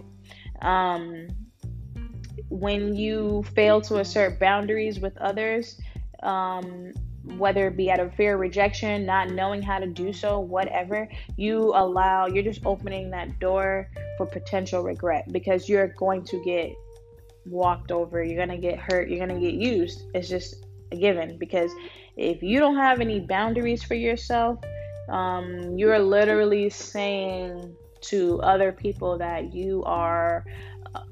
Um, 0.61 1.27
when 2.49 2.95
you 2.95 3.43
fail 3.55 3.81
to 3.81 3.99
assert 3.99 4.39
boundaries 4.39 4.99
with 4.99 5.17
others 5.17 5.79
um, 6.21 6.91
whether 7.37 7.67
it 7.67 7.77
be 7.77 7.91
out 7.91 7.99
of 7.99 8.13
fear 8.15 8.35
of 8.35 8.39
rejection, 8.39 9.05
not 9.05 9.29
knowing 9.29 9.61
how 9.61 9.79
to 9.79 9.87
do 9.87 10.13
so, 10.13 10.39
whatever, 10.39 11.07
you 11.37 11.71
allow, 11.75 12.27
you're 12.27 12.43
just 12.43 12.65
opening 12.65 13.09
that 13.11 13.39
door 13.39 13.89
for 14.17 14.25
potential 14.25 14.83
regret 14.83 15.31
because 15.31 15.67
you're 15.67 15.87
going 15.87 16.23
to 16.23 16.43
get 16.43 16.73
walked 17.45 17.91
over, 17.91 18.23
you're 18.23 18.37
going 18.37 18.49
to 18.49 18.57
get 18.57 18.79
hurt, 18.79 19.09
you're 19.09 19.25
going 19.25 19.39
to 19.39 19.45
get 19.45 19.55
used. 19.55 20.03
It's 20.13 20.29
just 20.29 20.65
a 20.91 20.95
given 20.95 21.37
because 21.37 21.71
if 22.15 22.43
you 22.43 22.59
don't 22.59 22.77
have 22.77 23.01
any 23.01 23.19
boundaries 23.19 23.83
for 23.83 23.95
yourself, 23.95 24.59
um, 25.09 25.77
you're 25.77 25.99
literally 25.99 26.69
saying 26.69 27.75
to 28.01 28.39
other 28.41 28.71
people 28.71 29.17
that 29.17 29.53
you 29.53 29.83
are 29.83 30.45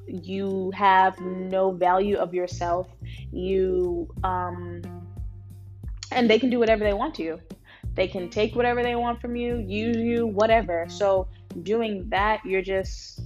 you 0.08 0.72
have 0.72 1.20
no 1.20 1.72
value 1.72 2.18
of 2.18 2.34
yourself 2.34 2.88
you 3.32 4.08
um 4.24 4.82
and 6.14 6.30
they 6.30 6.40
can 6.40 6.50
do 6.50 6.60
whatever 6.60 6.84
they 6.84 6.94
want 6.94 7.16
to 7.16 7.24
you. 7.24 7.40
They 7.96 8.08
can 8.08 8.30
take 8.30 8.56
whatever 8.56 8.82
they 8.82 8.96
want 8.96 9.22
from 9.22 9.36
you 9.36 9.58
use 9.58 9.98
you 9.98 10.28
whatever. 10.28 10.86
So 10.90 11.28
doing 11.62 12.10
that 12.10 12.44
you're 12.46 12.62
just 12.62 13.22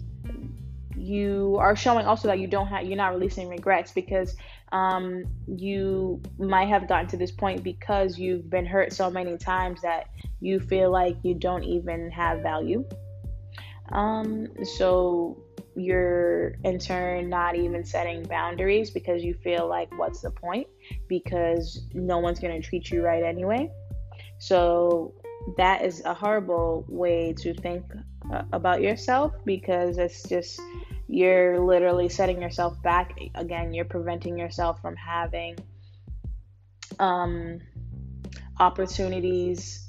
you 0.97 1.55
are 1.59 1.75
showing 1.75 2.05
also 2.05 2.27
that 2.27 2.39
you 2.39 2.47
don't 2.47 2.67
have 2.67 2.85
you're 2.85 2.97
not 2.97 3.13
releasing 3.13 3.47
regrets 3.47 3.91
because 3.91 4.35
um, 4.71 5.23
you 5.47 6.21
might 6.37 6.67
have 6.67 6.87
gotten 6.89 7.07
to 7.07 7.17
this 7.17 7.31
point 7.31 7.63
because 7.63 8.17
you've 8.17 8.49
been 8.49 8.65
hurt 8.65 8.91
so 8.91 9.09
many 9.09 9.37
times 9.37 9.81
that 9.81 10.09
you 10.41 10.59
feel 10.59 10.91
like 10.91 11.15
you 11.23 11.33
don't 11.33 11.63
even 11.63 12.11
have 12.11 12.41
value. 12.41 12.83
Um, 13.89 14.47
so 14.77 15.41
you're 15.77 16.55
in 16.63 16.79
turn 16.79 17.29
not 17.29 17.55
even 17.55 17.85
setting 17.85 18.23
boundaries 18.23 18.89
because 18.89 19.23
you 19.23 19.35
feel 19.35 19.67
like 19.67 19.95
what's 19.97 20.21
the 20.21 20.31
point? 20.31 20.67
Because 21.07 21.87
no 21.93 22.17
one's 22.17 22.39
going 22.39 22.59
to 22.59 22.67
treat 22.67 22.89
you 22.89 23.03
right 23.03 23.23
anyway. 23.23 23.69
So 24.39 25.13
that 25.55 25.83
is 25.83 26.03
a 26.03 26.13
horrible 26.13 26.83
way 26.89 27.33
to 27.39 27.53
think 27.53 27.85
uh, 28.33 28.43
about 28.51 28.81
yourself 28.81 29.33
because 29.45 29.97
it's 29.97 30.23
just 30.27 30.59
you're 31.07 31.59
literally 31.59 32.09
setting 32.09 32.41
yourself 32.41 32.81
back. 32.81 33.17
Again 33.35 33.73
you're 33.73 33.85
preventing 33.85 34.37
yourself 34.37 34.81
from 34.81 34.95
having 34.95 35.57
um 36.99 37.59
opportunities 38.59 39.86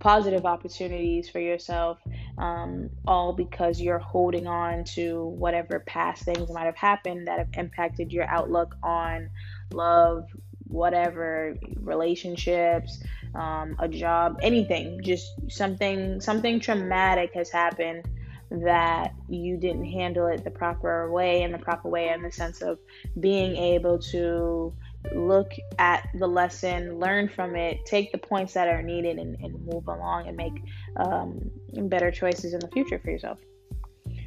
positive 0.00 0.44
opportunities 0.44 1.28
for 1.28 1.40
yourself 1.40 1.98
um, 2.38 2.90
all 3.06 3.32
because 3.32 3.80
you're 3.80 3.98
holding 3.98 4.46
on 4.46 4.84
to 4.84 5.26
whatever 5.38 5.80
past 5.80 6.24
things 6.24 6.50
might 6.50 6.66
have 6.66 6.76
happened 6.76 7.28
that 7.28 7.38
have 7.38 7.48
impacted 7.54 8.12
your 8.12 8.28
outlook 8.28 8.76
on 8.82 9.28
love 9.72 10.26
whatever 10.66 11.56
relationships 11.76 13.02
um, 13.34 13.76
a 13.78 13.88
job 13.88 14.38
anything. 14.42 15.00
Just 15.02 15.32
something 15.48 16.20
something 16.20 16.60
traumatic 16.60 17.32
has 17.34 17.50
happened 17.50 18.04
that 18.50 19.14
you 19.28 19.56
didn't 19.56 19.86
handle 19.86 20.26
it 20.26 20.44
the 20.44 20.50
proper 20.50 21.10
way 21.10 21.42
in 21.42 21.52
the 21.52 21.58
proper 21.58 21.88
way 21.88 22.08
in 22.10 22.22
the 22.22 22.30
sense 22.30 22.62
of 22.62 22.78
being 23.18 23.56
able 23.56 23.98
to 23.98 24.72
look 25.12 25.52
at 25.78 26.08
the 26.14 26.26
lesson, 26.26 26.98
learn 26.98 27.28
from 27.28 27.56
it, 27.56 27.84
take 27.84 28.12
the 28.12 28.18
points 28.18 28.54
that 28.54 28.68
are 28.68 28.82
needed, 28.82 29.18
and, 29.18 29.36
and 29.40 29.64
move 29.66 29.86
along 29.88 30.28
and 30.28 30.36
make 30.36 30.62
um, 30.96 31.50
better 31.88 32.10
choices 32.10 32.54
in 32.54 32.60
the 32.60 32.68
future 32.68 32.98
for 32.98 33.10
yourself. 33.10 33.38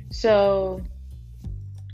So, 0.10 0.82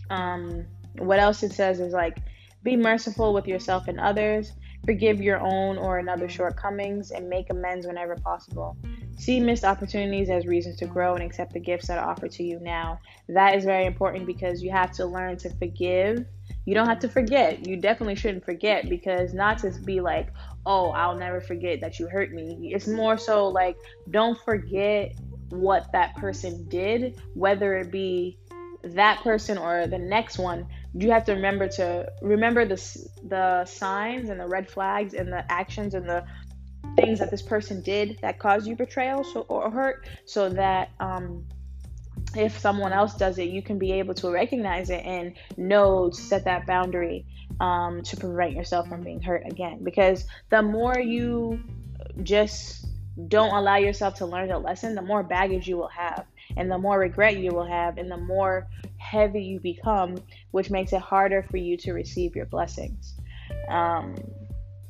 um, 0.09 0.65
what 0.97 1.19
else 1.19 1.43
it 1.43 1.53
says 1.53 1.79
is 1.79 1.93
like, 1.93 2.17
be 2.63 2.75
merciful 2.75 3.33
with 3.33 3.47
yourself 3.47 3.87
and 3.87 3.99
others, 3.99 4.53
forgive 4.85 5.21
your 5.21 5.39
own 5.39 5.77
or 5.77 5.97
another 5.97 6.29
shortcomings, 6.29 7.11
and 7.11 7.29
make 7.29 7.49
amends 7.49 7.85
whenever 7.87 8.15
possible. 8.15 8.77
See 9.17 9.39
missed 9.39 9.63
opportunities 9.63 10.29
as 10.29 10.45
reasons 10.45 10.77
to 10.77 10.85
grow 10.85 11.15
and 11.15 11.23
accept 11.23 11.53
the 11.53 11.59
gifts 11.59 11.87
that 11.87 11.97
are 11.97 12.09
offered 12.09 12.31
to 12.31 12.43
you 12.43 12.59
now. 12.59 12.99
That 13.29 13.55
is 13.55 13.63
very 13.63 13.85
important 13.85 14.25
because 14.25 14.63
you 14.63 14.71
have 14.71 14.91
to 14.93 15.05
learn 15.05 15.37
to 15.37 15.49
forgive 15.51 16.25
you 16.65 16.73
don't 16.73 16.87
have 16.87 16.99
to 16.99 17.09
forget. 17.09 17.67
You 17.67 17.77
definitely 17.77 18.15
shouldn't 18.15 18.45
forget 18.45 18.89
because 18.89 19.33
not 19.33 19.59
to 19.59 19.71
be 19.83 20.01
like, 20.01 20.33
oh, 20.65 20.91
I'll 20.91 21.17
never 21.17 21.41
forget 21.41 21.81
that 21.81 21.99
you 21.99 22.07
hurt 22.07 22.31
me. 22.31 22.71
It's 22.73 22.87
more 22.87 23.17
so 23.17 23.47
like, 23.47 23.75
don't 24.09 24.39
forget 24.45 25.13
what 25.49 25.91
that 25.91 26.15
person 26.15 26.65
did, 26.69 27.19
whether 27.33 27.75
it 27.75 27.91
be 27.91 28.37
that 28.83 29.21
person 29.21 29.57
or 29.57 29.87
the 29.87 29.97
next 29.97 30.37
one. 30.37 30.67
You 30.93 31.11
have 31.11 31.25
to 31.25 31.33
remember 31.33 31.67
to 31.69 32.07
remember 32.21 32.65
the 32.65 33.07
the 33.23 33.65
signs 33.65 34.29
and 34.29 34.39
the 34.39 34.47
red 34.47 34.69
flags 34.69 35.13
and 35.13 35.31
the 35.31 35.49
actions 35.51 35.93
and 35.93 36.07
the 36.07 36.23
things 36.95 37.19
that 37.19 37.31
this 37.31 37.41
person 37.41 37.81
did 37.81 38.19
that 38.21 38.39
caused 38.39 38.67
you 38.67 38.75
betrayal 38.75 39.23
so 39.23 39.41
or 39.41 39.71
hurt, 39.71 40.07
so 40.25 40.49
that 40.49 40.91
um, 40.99 41.45
if 42.35 42.57
someone 42.57 42.93
else 42.93 43.15
does 43.15 43.37
it, 43.37 43.49
you 43.49 43.61
can 43.61 43.77
be 43.77 43.91
able 43.93 44.13
to 44.15 44.29
recognize 44.29 44.89
it 44.89 45.05
and 45.05 45.35
know 45.57 46.09
to 46.09 46.15
set 46.15 46.45
that 46.45 46.65
boundary 46.65 47.25
um, 47.59 48.01
to 48.03 48.17
prevent 48.17 48.53
yourself 48.53 48.87
from 48.87 49.01
being 49.01 49.21
hurt 49.21 49.43
again. 49.45 49.83
Because 49.83 50.25
the 50.49 50.61
more 50.61 50.99
you 50.99 51.61
just 52.23 52.85
don't 53.27 53.53
allow 53.53 53.77
yourself 53.77 54.15
to 54.15 54.25
learn 54.25 54.49
the 54.49 54.57
lesson, 54.57 54.95
the 54.95 55.01
more 55.01 55.23
baggage 55.23 55.67
you 55.67 55.77
will 55.77 55.89
have, 55.89 56.25
and 56.57 56.69
the 56.69 56.77
more 56.77 56.99
regret 56.99 57.37
you 57.37 57.51
will 57.51 57.65
have, 57.65 57.97
and 57.97 58.09
the 58.09 58.17
more 58.17 58.67
heavy 58.97 59.43
you 59.43 59.59
become, 59.59 60.15
which 60.51 60.69
makes 60.69 60.93
it 60.93 61.01
harder 61.01 61.43
for 61.43 61.57
you 61.57 61.77
to 61.77 61.93
receive 61.93 62.35
your 62.35 62.45
blessings. 62.45 63.13
Um, 63.69 64.15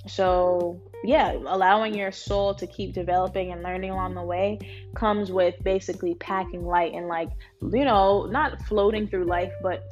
so 0.08 0.82
yeah, 1.04 1.34
allowing 1.34 1.94
your 1.94 2.12
soul 2.12 2.54
to 2.56 2.68
keep 2.68 2.94
developing 2.94 3.52
and 3.52 3.62
learning 3.62 3.92
along 3.92 4.16
the 4.16 4.24
way 4.24 4.60
comes 4.96 5.32
with 5.32 5.56
basically 5.64 6.16
packing 6.16 6.66
light 6.66 6.94
and 6.94 7.08
like, 7.08 7.30
you 7.62 7.86
know, 7.86 8.26
not 8.26 8.62
floating 8.64 9.08
through 9.08 9.26
life, 9.26 9.52
but 9.62 9.84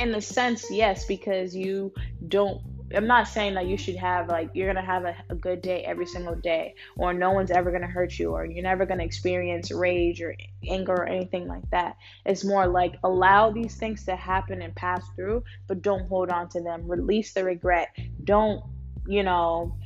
in 0.00 0.12
the 0.12 0.20
sense, 0.20 0.66
yes, 0.70 1.04
because 1.06 1.54
you 1.54 1.92
don't. 2.28 2.60
I'm 2.94 3.08
not 3.08 3.26
saying 3.26 3.54
that 3.54 3.66
you 3.66 3.76
should 3.76 3.96
have 3.96 4.28
like 4.28 4.50
you're 4.54 4.72
gonna 4.72 4.86
have 4.86 5.04
a, 5.04 5.16
a 5.28 5.34
good 5.34 5.60
day 5.60 5.82
every 5.82 6.06
single 6.06 6.36
day, 6.36 6.74
or 6.96 7.12
no 7.12 7.32
one's 7.32 7.50
ever 7.50 7.72
gonna 7.72 7.88
hurt 7.88 8.16
you, 8.16 8.30
or 8.30 8.44
you're 8.44 8.62
never 8.62 8.86
gonna 8.86 9.02
experience 9.02 9.72
rage 9.72 10.22
or 10.22 10.36
anger 10.68 10.92
or 10.92 11.06
anything 11.06 11.48
like 11.48 11.68
that. 11.70 11.96
It's 12.24 12.44
more 12.44 12.68
like 12.68 12.94
allow 13.02 13.50
these 13.50 13.74
things 13.74 14.04
to 14.04 14.14
happen 14.14 14.62
and 14.62 14.74
pass 14.74 15.02
through, 15.16 15.42
but 15.66 15.82
don't 15.82 16.06
hold 16.06 16.30
on 16.30 16.48
to 16.50 16.62
them. 16.62 16.86
Release 16.86 17.32
the 17.32 17.42
regret. 17.42 17.88
Don't 18.22 18.62
you 19.08 19.22
know 19.22 19.76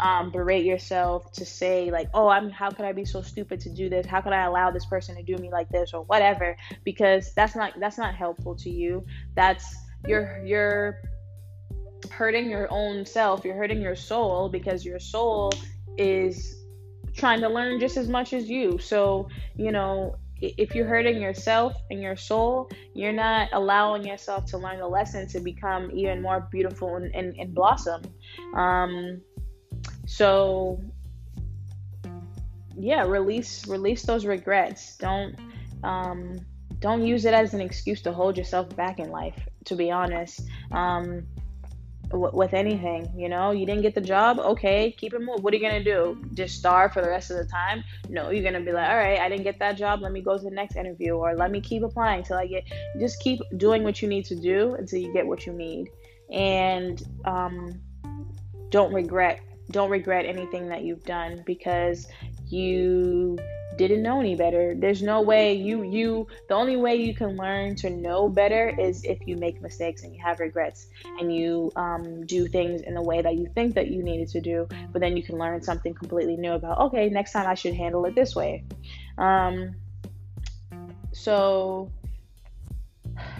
um, 0.00 0.30
berate 0.30 0.64
yourself 0.64 1.30
to 1.32 1.44
say 1.44 1.90
like, 1.90 2.08
oh, 2.14 2.28
I'm 2.28 2.50
how 2.50 2.70
could 2.70 2.86
I 2.86 2.92
be 2.92 3.04
so 3.04 3.20
stupid 3.22 3.60
to 3.60 3.70
do 3.70 3.88
this? 3.90 4.06
How 4.06 4.20
could 4.20 4.32
I 4.32 4.44
allow 4.44 4.70
this 4.70 4.86
person 4.86 5.14
to 5.16 5.22
do 5.22 5.36
me 5.36 5.50
like 5.50 5.68
this 5.68 5.92
or 5.92 6.04
whatever? 6.04 6.56
Because 6.84 7.32
that's 7.34 7.54
not 7.54 7.74
that's 7.78 7.98
not 7.98 8.14
helpful 8.14 8.56
to 8.56 8.70
you. 8.70 9.04
That's 9.34 9.76
you're 10.06 10.42
you're 10.44 11.02
hurting 12.10 12.48
your 12.48 12.68
own 12.70 13.04
self. 13.04 13.44
You're 13.44 13.56
hurting 13.56 13.80
your 13.80 13.96
soul 13.96 14.48
because 14.48 14.84
your 14.84 14.98
soul 14.98 15.52
is 15.98 16.56
trying 17.14 17.40
to 17.40 17.48
learn 17.48 17.78
just 17.78 17.98
as 17.98 18.08
much 18.08 18.32
as 18.32 18.48
you. 18.48 18.78
So 18.78 19.28
you 19.56 19.70
know 19.70 20.16
if 20.40 20.74
you're 20.74 20.86
hurting 20.86 21.20
yourself 21.20 21.74
and 21.90 22.00
your 22.00 22.16
soul, 22.16 22.70
you're 22.94 23.12
not 23.12 23.48
allowing 23.52 24.04
yourself 24.06 24.46
to 24.46 24.58
learn 24.58 24.78
the 24.78 24.88
lesson 24.88 25.28
to 25.28 25.40
become 25.40 25.90
even 25.92 26.22
more 26.22 26.48
beautiful 26.50 26.96
and, 26.96 27.14
and, 27.14 27.36
and 27.38 27.54
blossom. 27.54 28.02
Um, 28.54 29.20
so 30.06 30.80
yeah, 32.76 33.04
release 33.04 33.66
release 33.66 34.02
those 34.02 34.24
regrets. 34.24 34.96
Don't 34.96 35.36
um, 35.84 36.38
don't 36.78 37.06
use 37.06 37.24
it 37.24 37.34
as 37.34 37.52
an 37.54 37.60
excuse 37.60 38.00
to 38.02 38.12
hold 38.12 38.38
yourself 38.38 38.74
back 38.76 38.98
in 38.98 39.10
life. 39.10 39.38
To 39.66 39.74
be 39.74 39.90
honest, 39.90 40.42
um, 40.72 41.26
with 42.12 42.54
anything, 42.54 43.08
you 43.16 43.28
know, 43.28 43.52
you 43.52 43.66
didn't 43.66 43.82
get 43.82 43.94
the 43.94 44.00
job. 44.00 44.38
Okay, 44.38 44.92
keep 44.92 45.14
it 45.14 45.20
moving. 45.20 45.42
What 45.42 45.52
are 45.52 45.56
you 45.56 45.62
gonna 45.62 45.84
do? 45.84 46.22
Just 46.34 46.58
starve 46.58 46.92
for 46.92 47.02
the 47.02 47.08
rest 47.08 47.30
of 47.30 47.36
the 47.36 47.44
time? 47.44 47.84
No, 48.08 48.30
you're 48.30 48.42
gonna 48.42 48.64
be 48.64 48.72
like, 48.72 48.88
all 48.88 48.96
right, 48.96 49.20
I 49.20 49.28
didn't 49.28 49.44
get 49.44 49.58
that 49.60 49.76
job. 49.76 50.00
Let 50.00 50.12
me 50.12 50.20
go 50.20 50.36
to 50.36 50.42
the 50.42 50.50
next 50.50 50.76
interview, 50.76 51.12
or 51.12 51.34
let 51.34 51.50
me 51.50 51.60
keep 51.60 51.82
applying 51.82 52.22
till 52.22 52.36
I 52.36 52.46
get. 52.46 52.64
Just 52.98 53.20
keep 53.20 53.40
doing 53.56 53.84
what 53.84 54.02
you 54.02 54.08
need 54.08 54.24
to 54.26 54.36
do 54.36 54.74
until 54.74 54.98
you 54.98 55.12
get 55.12 55.26
what 55.26 55.46
you 55.46 55.52
need, 55.52 55.90
and 56.32 57.02
um, 57.24 57.80
don't 58.70 58.92
regret 58.92 59.40
don't 59.70 59.90
regret 59.90 60.26
anything 60.26 60.68
that 60.68 60.82
you've 60.82 61.04
done 61.04 61.42
because 61.46 62.08
you 62.48 63.38
didn't 63.88 64.02
know 64.02 64.20
any 64.20 64.34
better. 64.34 64.74
There's 64.76 65.02
no 65.02 65.22
way 65.22 65.54
you 65.54 65.82
you 65.82 66.26
the 66.48 66.54
only 66.54 66.76
way 66.76 66.96
you 66.96 67.14
can 67.14 67.36
learn 67.36 67.74
to 67.76 67.88
know 67.88 68.28
better 68.28 68.68
is 68.68 69.04
if 69.04 69.26
you 69.26 69.36
make 69.36 69.62
mistakes 69.62 70.02
and 70.02 70.14
you 70.14 70.22
have 70.22 70.38
regrets 70.38 70.88
and 71.18 71.34
you 71.34 71.72
um, 71.76 72.26
do 72.26 72.46
things 72.46 72.82
in 72.82 72.94
the 72.94 73.02
way 73.02 73.22
that 73.22 73.36
you 73.36 73.50
think 73.54 73.74
that 73.74 73.88
you 73.88 74.02
needed 74.02 74.28
to 74.28 74.40
do, 74.40 74.68
but 74.92 75.00
then 75.00 75.16
you 75.16 75.22
can 75.22 75.38
learn 75.38 75.62
something 75.62 75.94
completely 75.94 76.36
new 76.36 76.52
about. 76.52 76.78
Okay, 76.78 77.08
next 77.08 77.32
time 77.32 77.46
I 77.46 77.54
should 77.54 77.74
handle 77.74 78.04
it 78.04 78.14
this 78.14 78.36
way. 78.36 78.64
Um, 79.16 79.76
so 81.12 81.90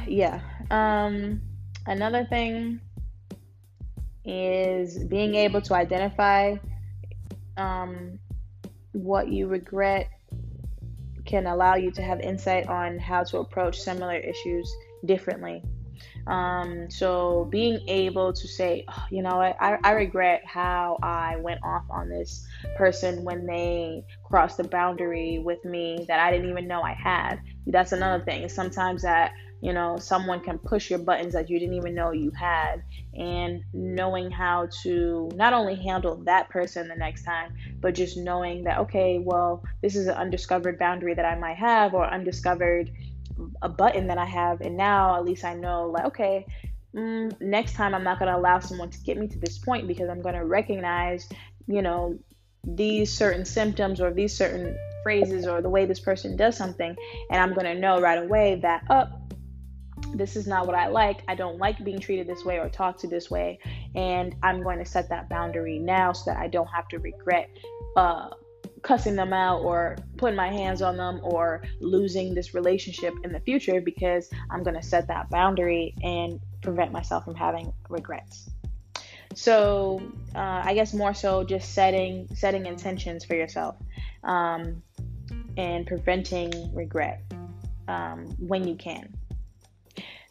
yeah. 0.06 0.40
Um, 0.70 1.42
another 1.86 2.24
thing 2.24 2.80
is 4.24 5.04
being 5.04 5.34
able 5.34 5.60
to 5.62 5.74
identify 5.74 6.56
um, 7.56 8.18
what 8.92 9.28
you 9.28 9.46
regret 9.46 10.08
can 11.30 11.46
allow 11.46 11.76
you 11.76 11.92
to 11.92 12.02
have 12.02 12.20
insight 12.20 12.66
on 12.66 12.98
how 12.98 13.22
to 13.22 13.38
approach 13.38 13.80
similar 13.80 14.16
issues 14.16 14.68
differently. 15.06 15.62
Um, 16.26 16.90
so 16.90 17.46
being 17.50 17.80
able 17.88 18.32
to 18.32 18.48
say, 18.48 18.84
oh, 18.88 19.04
you 19.10 19.22
know 19.22 19.36
what, 19.36 19.56
I, 19.60 19.78
I 19.84 19.92
regret 19.92 20.42
how 20.44 20.98
I 21.02 21.36
went 21.36 21.60
off 21.62 21.84
on 21.88 22.08
this 22.08 22.46
person 22.76 23.22
when 23.24 23.46
they 23.46 24.02
crossed 24.24 24.56
the 24.56 24.64
boundary 24.64 25.38
with 25.38 25.64
me 25.64 26.04
that 26.08 26.18
I 26.18 26.30
didn't 26.32 26.50
even 26.50 26.66
know 26.66 26.82
I 26.82 26.94
had. 26.94 27.40
That's 27.66 27.92
another 27.92 28.24
thing. 28.24 28.48
Sometimes 28.48 29.02
that 29.02 29.32
you 29.60 29.72
know 29.72 29.98
someone 29.98 30.40
can 30.40 30.58
push 30.58 30.90
your 30.90 30.98
buttons 30.98 31.34
that 31.34 31.50
you 31.50 31.58
didn't 31.58 31.74
even 31.74 31.94
know 31.94 32.12
you 32.12 32.30
had. 32.30 32.82
And 33.14 33.62
knowing 33.72 34.30
how 34.30 34.68
to 34.82 35.30
not 35.34 35.52
only 35.52 35.74
handle 35.74 36.16
that 36.24 36.48
person 36.48 36.88
the 36.88 36.94
next 36.94 37.24
time 37.24 37.54
but 37.80 37.94
just 37.94 38.16
knowing 38.16 38.64
that 38.64 38.78
okay 38.78 39.18
well 39.18 39.64
this 39.82 39.96
is 39.96 40.06
an 40.06 40.14
undiscovered 40.14 40.78
boundary 40.78 41.14
that 41.14 41.24
i 41.24 41.34
might 41.34 41.56
have 41.56 41.92
or 41.94 42.06
undiscovered 42.06 42.90
a 43.62 43.68
button 43.68 44.06
that 44.08 44.18
i 44.18 44.24
have. 44.24 44.60
And 44.60 44.76
now 44.76 45.16
at 45.16 45.24
least 45.24 45.44
i 45.44 45.54
know 45.54 45.88
like 45.88 46.06
okay 46.06 46.46
mm, 46.94 47.40
next 47.40 47.74
time 47.74 47.94
i'm 47.94 48.04
not 48.04 48.18
going 48.18 48.30
to 48.30 48.38
allow 48.38 48.60
someone 48.60 48.90
to 48.90 48.98
get 49.00 49.18
me 49.18 49.28
to 49.28 49.38
this 49.38 49.58
point 49.58 49.88
because 49.88 50.08
i'm 50.08 50.22
going 50.22 50.34
to 50.34 50.44
recognize 50.44 51.28
you 51.66 51.82
know 51.82 52.18
these 52.64 53.12
certain 53.12 53.44
symptoms 53.44 54.00
or 54.00 54.12
these 54.12 54.36
certain 54.36 54.76
phrases 55.02 55.46
or 55.46 55.62
the 55.62 55.68
way 55.68 55.86
this 55.86 56.00
person 56.00 56.36
does 56.36 56.56
something. 56.56 56.94
And 57.30 57.40
i'm 57.40 57.54
going 57.54 57.66
to 57.66 57.74
know 57.74 58.00
right 58.00 58.22
away 58.22 58.60
that 58.62 58.84
up 58.90 59.10
oh, 59.12 59.19
this 60.14 60.36
is 60.36 60.46
not 60.46 60.66
what 60.66 60.74
I 60.74 60.88
like. 60.88 61.22
I 61.28 61.34
don't 61.34 61.58
like 61.58 61.82
being 61.84 61.98
treated 61.98 62.26
this 62.26 62.44
way 62.44 62.58
or 62.58 62.68
talked 62.68 63.00
to 63.00 63.06
this 63.06 63.30
way. 63.30 63.58
And 63.94 64.34
I'm 64.42 64.62
going 64.62 64.78
to 64.78 64.84
set 64.84 65.08
that 65.08 65.28
boundary 65.28 65.78
now 65.78 66.12
so 66.12 66.30
that 66.30 66.38
I 66.38 66.48
don't 66.48 66.66
have 66.66 66.88
to 66.88 66.98
regret 66.98 67.50
uh, 67.96 68.30
cussing 68.82 69.16
them 69.16 69.32
out 69.32 69.62
or 69.62 69.96
putting 70.16 70.36
my 70.36 70.48
hands 70.48 70.82
on 70.82 70.96
them 70.96 71.20
or 71.22 71.62
losing 71.80 72.34
this 72.34 72.54
relationship 72.54 73.14
in 73.24 73.32
the 73.32 73.40
future 73.40 73.80
because 73.80 74.30
I'm 74.50 74.62
going 74.62 74.76
to 74.76 74.82
set 74.82 75.06
that 75.08 75.30
boundary 75.30 75.94
and 76.02 76.40
prevent 76.62 76.92
myself 76.92 77.24
from 77.24 77.34
having 77.34 77.72
regrets. 77.88 78.50
So 79.34 80.02
uh, 80.34 80.62
I 80.64 80.74
guess 80.74 80.92
more 80.92 81.14
so 81.14 81.44
just 81.44 81.72
setting 81.72 82.26
setting 82.34 82.66
intentions 82.66 83.24
for 83.24 83.36
yourself 83.36 83.76
um, 84.24 84.82
and 85.56 85.86
preventing 85.86 86.74
regret 86.74 87.22
um, 87.86 88.26
when 88.38 88.66
you 88.66 88.74
can. 88.74 89.14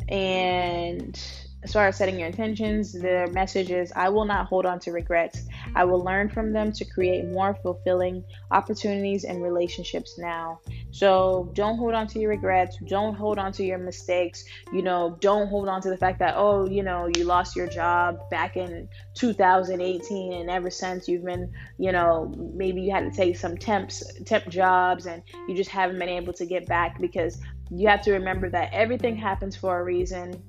And 0.10 1.20
as 1.62 1.74
far 1.74 1.88
as 1.88 1.98
setting 1.98 2.18
your 2.18 2.28
intentions, 2.28 2.94
the 2.94 3.30
message 3.34 3.70
is 3.70 3.92
I 3.94 4.08
will 4.08 4.24
not 4.24 4.46
hold 4.46 4.66
on 4.66 4.80
to 4.82 4.92
regrets. 4.92 5.44
I 5.76 5.84
will 5.84 6.02
learn 6.02 6.30
from 6.30 6.54
them 6.54 6.72
to 6.72 6.86
create 6.86 7.26
more 7.28 7.54
fulfilling 7.62 8.24
opportunities 8.50 9.26
and 9.26 9.44
relationships 9.44 10.18
now. 10.18 10.62
So 10.92 11.52
don't 11.54 11.78
hold 11.78 11.96
on 11.96 12.08
to 12.08 12.20
your 12.20 12.30
regrets. 12.30 12.78
Don't 12.88 13.14
hold 13.14 13.38
on 13.40 13.52
to 13.54 13.66
your 13.66 13.78
mistakes. 13.78 14.46
You 14.72 14.82
know, 14.82 15.18
don't 15.20 15.48
hold 15.50 15.68
on 15.68 15.82
to 15.82 15.90
the 15.90 15.98
fact 15.98 16.20
that, 16.20 16.36
oh, 16.38 16.66
you 16.66 16.82
know, 16.82 17.10
you 17.14 17.26
lost 17.26 17.58
your 17.58 17.68
job 17.68 18.30
back 18.30 18.56
in 18.56 18.88
2018 19.16 20.34
and 20.34 20.50
ever 20.50 20.70
since 20.70 21.10
you've 21.10 21.26
been, 21.26 21.52
you 21.78 21.92
know, 21.92 22.34
maybe 22.56 22.82
you 22.82 22.92
had 22.92 23.04
to 23.04 23.12
take 23.12 23.36
some 23.36 23.58
temps, 23.58 24.02
temp 24.26 24.48
jobs 24.48 25.08
and 25.08 25.22
you 25.50 25.56
just 25.56 25.70
haven't 25.70 26.00
been 26.00 26.10
able 26.10 26.32
to 26.34 26.46
get 26.46 26.68
back 26.68 27.00
because 27.02 27.42
you 27.72 27.88
have 27.88 28.02
to 28.04 28.14
remember 28.14 28.50
that 28.50 28.74
everything 28.74 29.16
happens 29.16 29.56
for 29.56 29.80
a 29.80 29.84
reason. 29.84 30.42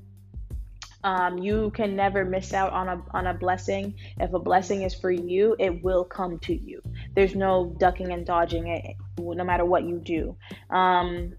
Um, 1.02 1.38
you 1.38 1.70
can 1.74 1.96
never 1.96 2.24
miss 2.24 2.52
out 2.52 2.72
on 2.72 2.88
a 2.88 3.02
on 3.12 3.26
a 3.26 3.34
blessing. 3.34 3.94
If 4.18 4.34
a 4.34 4.38
blessing 4.38 4.82
is 4.82 4.94
for 4.94 5.10
you, 5.10 5.56
it 5.58 5.82
will 5.82 6.04
come 6.04 6.38
to 6.40 6.54
you. 6.54 6.82
There's 7.14 7.34
no 7.34 7.74
ducking 7.78 8.12
and 8.12 8.26
dodging 8.26 8.68
it, 8.68 8.96
no 9.18 9.44
matter 9.44 9.64
what 9.64 9.84
you 9.84 9.98
do. 9.98 10.36
Um, 10.68 11.34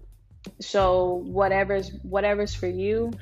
so 0.60 1.22
whatever's 1.26 1.92
whatever's 2.02 2.54
for 2.54 2.66
you 2.66 3.12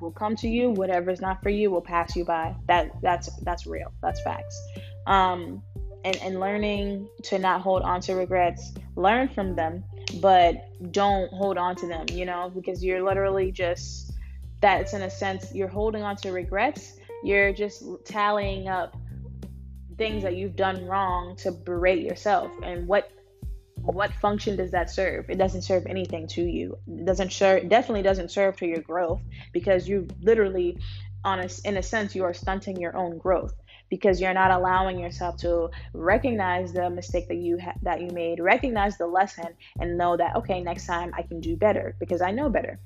will 0.00 0.12
come 0.12 0.34
to 0.36 0.48
you. 0.48 0.70
Whatever's 0.70 1.20
not 1.20 1.42
for 1.42 1.50
you 1.50 1.70
will 1.70 1.82
pass 1.82 2.16
you 2.16 2.24
by. 2.24 2.54
That 2.68 2.90
that's 3.02 3.34
that's 3.42 3.66
real. 3.66 3.92
That's 4.02 4.22
facts. 4.22 4.58
Um, 5.06 5.62
and 6.04 6.16
and 6.16 6.40
learning 6.40 7.08
to 7.24 7.38
not 7.38 7.60
hold 7.60 7.82
on 7.82 8.00
to 8.02 8.14
regrets, 8.14 8.72
learn 8.96 9.28
from 9.28 9.54
them 9.54 9.84
but 10.20 10.68
don't 10.92 11.32
hold 11.32 11.58
on 11.58 11.76
to 11.76 11.86
them, 11.86 12.06
you 12.10 12.24
know, 12.24 12.50
because 12.54 12.82
you're 12.84 13.02
literally 13.02 13.52
just 13.52 14.12
that's 14.60 14.94
in 14.94 15.02
a 15.02 15.10
sense 15.10 15.52
you're 15.52 15.68
holding 15.68 16.02
on 16.02 16.16
to 16.16 16.30
regrets. 16.30 16.94
You're 17.24 17.52
just 17.52 17.84
tallying 18.04 18.68
up 18.68 18.96
things 19.98 20.22
that 20.22 20.36
you've 20.36 20.56
done 20.56 20.86
wrong 20.86 21.36
to 21.36 21.52
berate 21.52 22.02
yourself 22.02 22.50
and 22.62 22.86
what 22.86 23.10
what 23.76 24.12
function 24.14 24.56
does 24.56 24.70
that 24.70 24.90
serve? 24.90 25.28
It 25.28 25.38
doesn't 25.38 25.62
serve 25.62 25.86
anything 25.86 26.28
to 26.28 26.42
you. 26.42 26.78
It 26.86 27.04
doesn't 27.04 27.32
serve 27.32 27.68
definitely 27.68 28.02
doesn't 28.02 28.30
serve 28.30 28.56
to 28.58 28.66
your 28.66 28.80
growth 28.80 29.20
because 29.52 29.88
you 29.88 30.06
literally 30.20 30.78
on 31.24 31.40
a, 31.40 31.48
in 31.64 31.76
a 31.76 31.82
sense 31.82 32.14
you 32.14 32.24
are 32.24 32.34
stunting 32.34 32.80
your 32.80 32.96
own 32.96 33.18
growth 33.18 33.54
because 33.92 34.22
you're 34.22 34.32
not 34.32 34.50
allowing 34.50 34.98
yourself 34.98 35.36
to 35.36 35.68
recognize 35.92 36.72
the 36.72 36.88
mistake 36.88 37.28
that 37.28 37.36
you 37.36 37.58
ha- 37.60 37.74
that 37.82 38.00
you 38.00 38.08
made, 38.08 38.40
recognize 38.40 38.96
the 38.96 39.06
lesson, 39.06 39.48
and 39.80 39.98
know 39.98 40.16
that 40.16 40.34
okay, 40.34 40.62
next 40.62 40.86
time 40.86 41.12
I 41.14 41.20
can 41.20 41.40
do 41.40 41.56
better 41.56 41.94
because 42.00 42.22
I 42.22 42.30
know 42.30 42.48
better. 42.48 42.80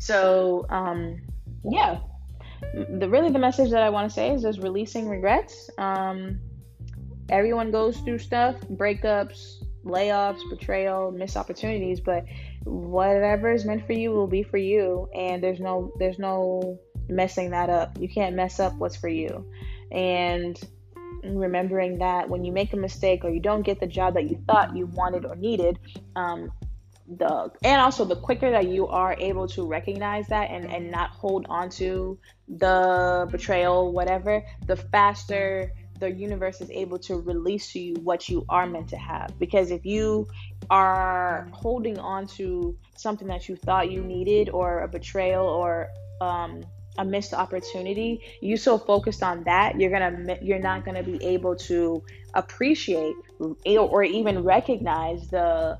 So 0.00 0.66
um, 0.68 1.22
yeah, 1.62 2.00
the 2.98 3.08
really 3.08 3.30
the 3.30 3.38
message 3.38 3.70
that 3.70 3.84
I 3.84 3.90
want 3.90 4.10
to 4.10 4.12
say 4.12 4.34
is 4.34 4.42
just 4.42 4.58
releasing 4.58 5.08
regrets. 5.08 5.70
Um, 5.78 6.40
everyone 7.28 7.70
goes 7.70 7.98
through 7.98 8.18
stuff, 8.18 8.56
breakups, 8.72 9.62
layoffs, 9.84 10.40
betrayal, 10.50 11.12
missed 11.12 11.36
opportunities, 11.36 12.00
but 12.00 12.24
whatever 12.64 13.52
is 13.52 13.64
meant 13.64 13.86
for 13.86 13.92
you 13.92 14.10
will 14.10 14.26
be 14.26 14.42
for 14.42 14.58
you, 14.58 15.08
and 15.14 15.40
there's 15.40 15.60
no 15.60 15.92
there's 16.00 16.18
no 16.18 16.80
messing 17.08 17.50
that 17.50 17.70
up. 17.70 17.98
You 17.98 18.08
can't 18.08 18.36
mess 18.36 18.60
up 18.60 18.74
what's 18.74 18.96
for 18.96 19.08
you. 19.08 19.46
And 19.90 20.58
remembering 21.24 21.98
that 21.98 22.28
when 22.28 22.44
you 22.44 22.52
make 22.52 22.72
a 22.72 22.76
mistake 22.76 23.24
or 23.24 23.30
you 23.30 23.40
don't 23.40 23.62
get 23.62 23.80
the 23.80 23.86
job 23.86 24.14
that 24.14 24.30
you 24.30 24.42
thought 24.46 24.76
you 24.76 24.86
wanted 24.86 25.24
or 25.24 25.36
needed, 25.36 25.78
um, 26.16 26.52
the 27.16 27.50
and 27.64 27.80
also 27.80 28.04
the 28.04 28.16
quicker 28.16 28.50
that 28.50 28.68
you 28.68 28.86
are 28.86 29.16
able 29.18 29.48
to 29.48 29.66
recognize 29.66 30.28
that 30.28 30.50
and 30.50 30.66
and 30.66 30.90
not 30.90 31.10
hold 31.10 31.46
on 31.48 31.70
to 31.70 32.18
the 32.48 33.26
betrayal 33.30 33.92
whatever 33.92 34.44
the 34.66 34.76
faster 34.76 35.72
the 36.00 36.10
universe 36.10 36.60
is 36.60 36.70
able 36.70 36.98
to 36.98 37.16
release 37.16 37.72
to 37.72 37.80
you 37.80 37.94
what 38.02 38.28
you 38.28 38.44
are 38.48 38.66
meant 38.66 38.88
to 38.88 38.96
have 38.96 39.36
because 39.38 39.70
if 39.70 39.86
you 39.86 40.28
are 40.70 41.48
holding 41.52 41.98
on 41.98 42.26
to 42.26 42.76
something 42.96 43.26
that 43.26 43.48
you 43.48 43.56
thought 43.56 43.90
you 43.90 44.02
needed 44.02 44.50
or 44.50 44.80
a 44.80 44.88
betrayal 44.88 45.46
or 45.46 45.88
um, 46.20 46.62
a 46.98 47.04
missed 47.04 47.32
opportunity. 47.32 48.20
You 48.40 48.56
so 48.56 48.76
focused 48.76 49.22
on 49.22 49.44
that 49.44 49.80
you're 49.80 49.90
gonna 49.90 50.38
you're 50.42 50.58
not 50.58 50.84
gonna 50.84 51.02
be 51.02 51.22
able 51.24 51.56
to 51.56 52.02
appreciate 52.34 53.14
or 53.66 54.02
even 54.02 54.42
recognize 54.42 55.28
the 55.28 55.78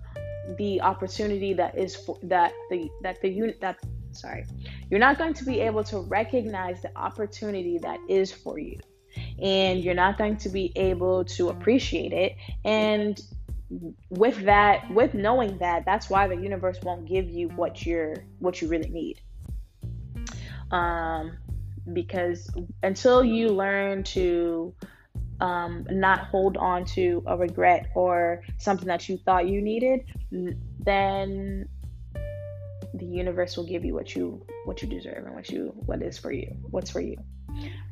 the 0.57 0.81
opportunity 0.81 1.53
that 1.53 1.77
is 1.77 1.95
for, 1.95 2.19
that 2.23 2.53
the 2.71 2.89
that 3.03 3.21
the 3.21 3.29
unit 3.29 3.61
that 3.61 3.79
sorry. 4.13 4.47
You're 4.91 5.01
not 5.01 5.19
going 5.19 5.35
to 5.35 5.45
be 5.45 5.61
able 5.61 5.85
to 5.85 6.01
recognize 6.01 6.81
the 6.83 6.97
opportunity 6.97 7.79
that 7.79 7.99
is 8.09 8.33
for 8.33 8.59
you. 8.59 8.79
And 9.43 9.83
you're 9.83 9.95
not 9.95 10.17
going 10.17 10.37
to 10.39 10.49
be 10.49 10.73
able 10.77 11.25
to 11.25 11.51
appreciate 11.51 12.13
it. 12.13 12.37
And 12.65 13.21
with 14.09 14.45
that 14.45 14.91
with 14.93 15.13
knowing 15.13 15.59
that 15.59 15.85
that's 15.85 16.09
why 16.09 16.27
the 16.27 16.37
universe 16.37 16.79
won't 16.83 17.07
give 17.07 17.29
you 17.29 17.49
what 17.49 17.85
you're 17.85 18.15
what 18.39 18.63
you 18.63 18.69
really 18.69 18.89
need 18.89 19.21
um, 20.71 21.39
because 21.93 22.51
until 22.83 23.25
you 23.25 23.49
learn 23.49 24.03
to 24.05 24.75
um, 25.41 25.87
not 25.91 26.27
hold 26.27 26.57
on 26.57 26.85
to 26.85 27.23
a 27.27 27.37
regret 27.37 27.91
or 27.95 28.43
something 28.59 28.89
that 28.89 29.09
you 29.09 29.19
thought 29.19 29.47
you 29.49 29.63
needed, 29.63 30.05
then 30.81 31.69
the 32.95 33.07
universe 33.07 33.57
will 33.57 33.67
give 33.67 33.85
you 33.85 33.95
what 33.95 34.15
you 34.17 34.45
what 34.65 34.83
you 34.83 34.89
deserve 34.89 35.25
and 35.25 35.35
what 35.35 35.49
you 35.49 35.73
what 35.87 36.03
is 36.03 36.19
for 36.19 36.33
you, 36.33 36.57
what's 36.71 36.91
for 36.91 37.01
you. 37.01 37.17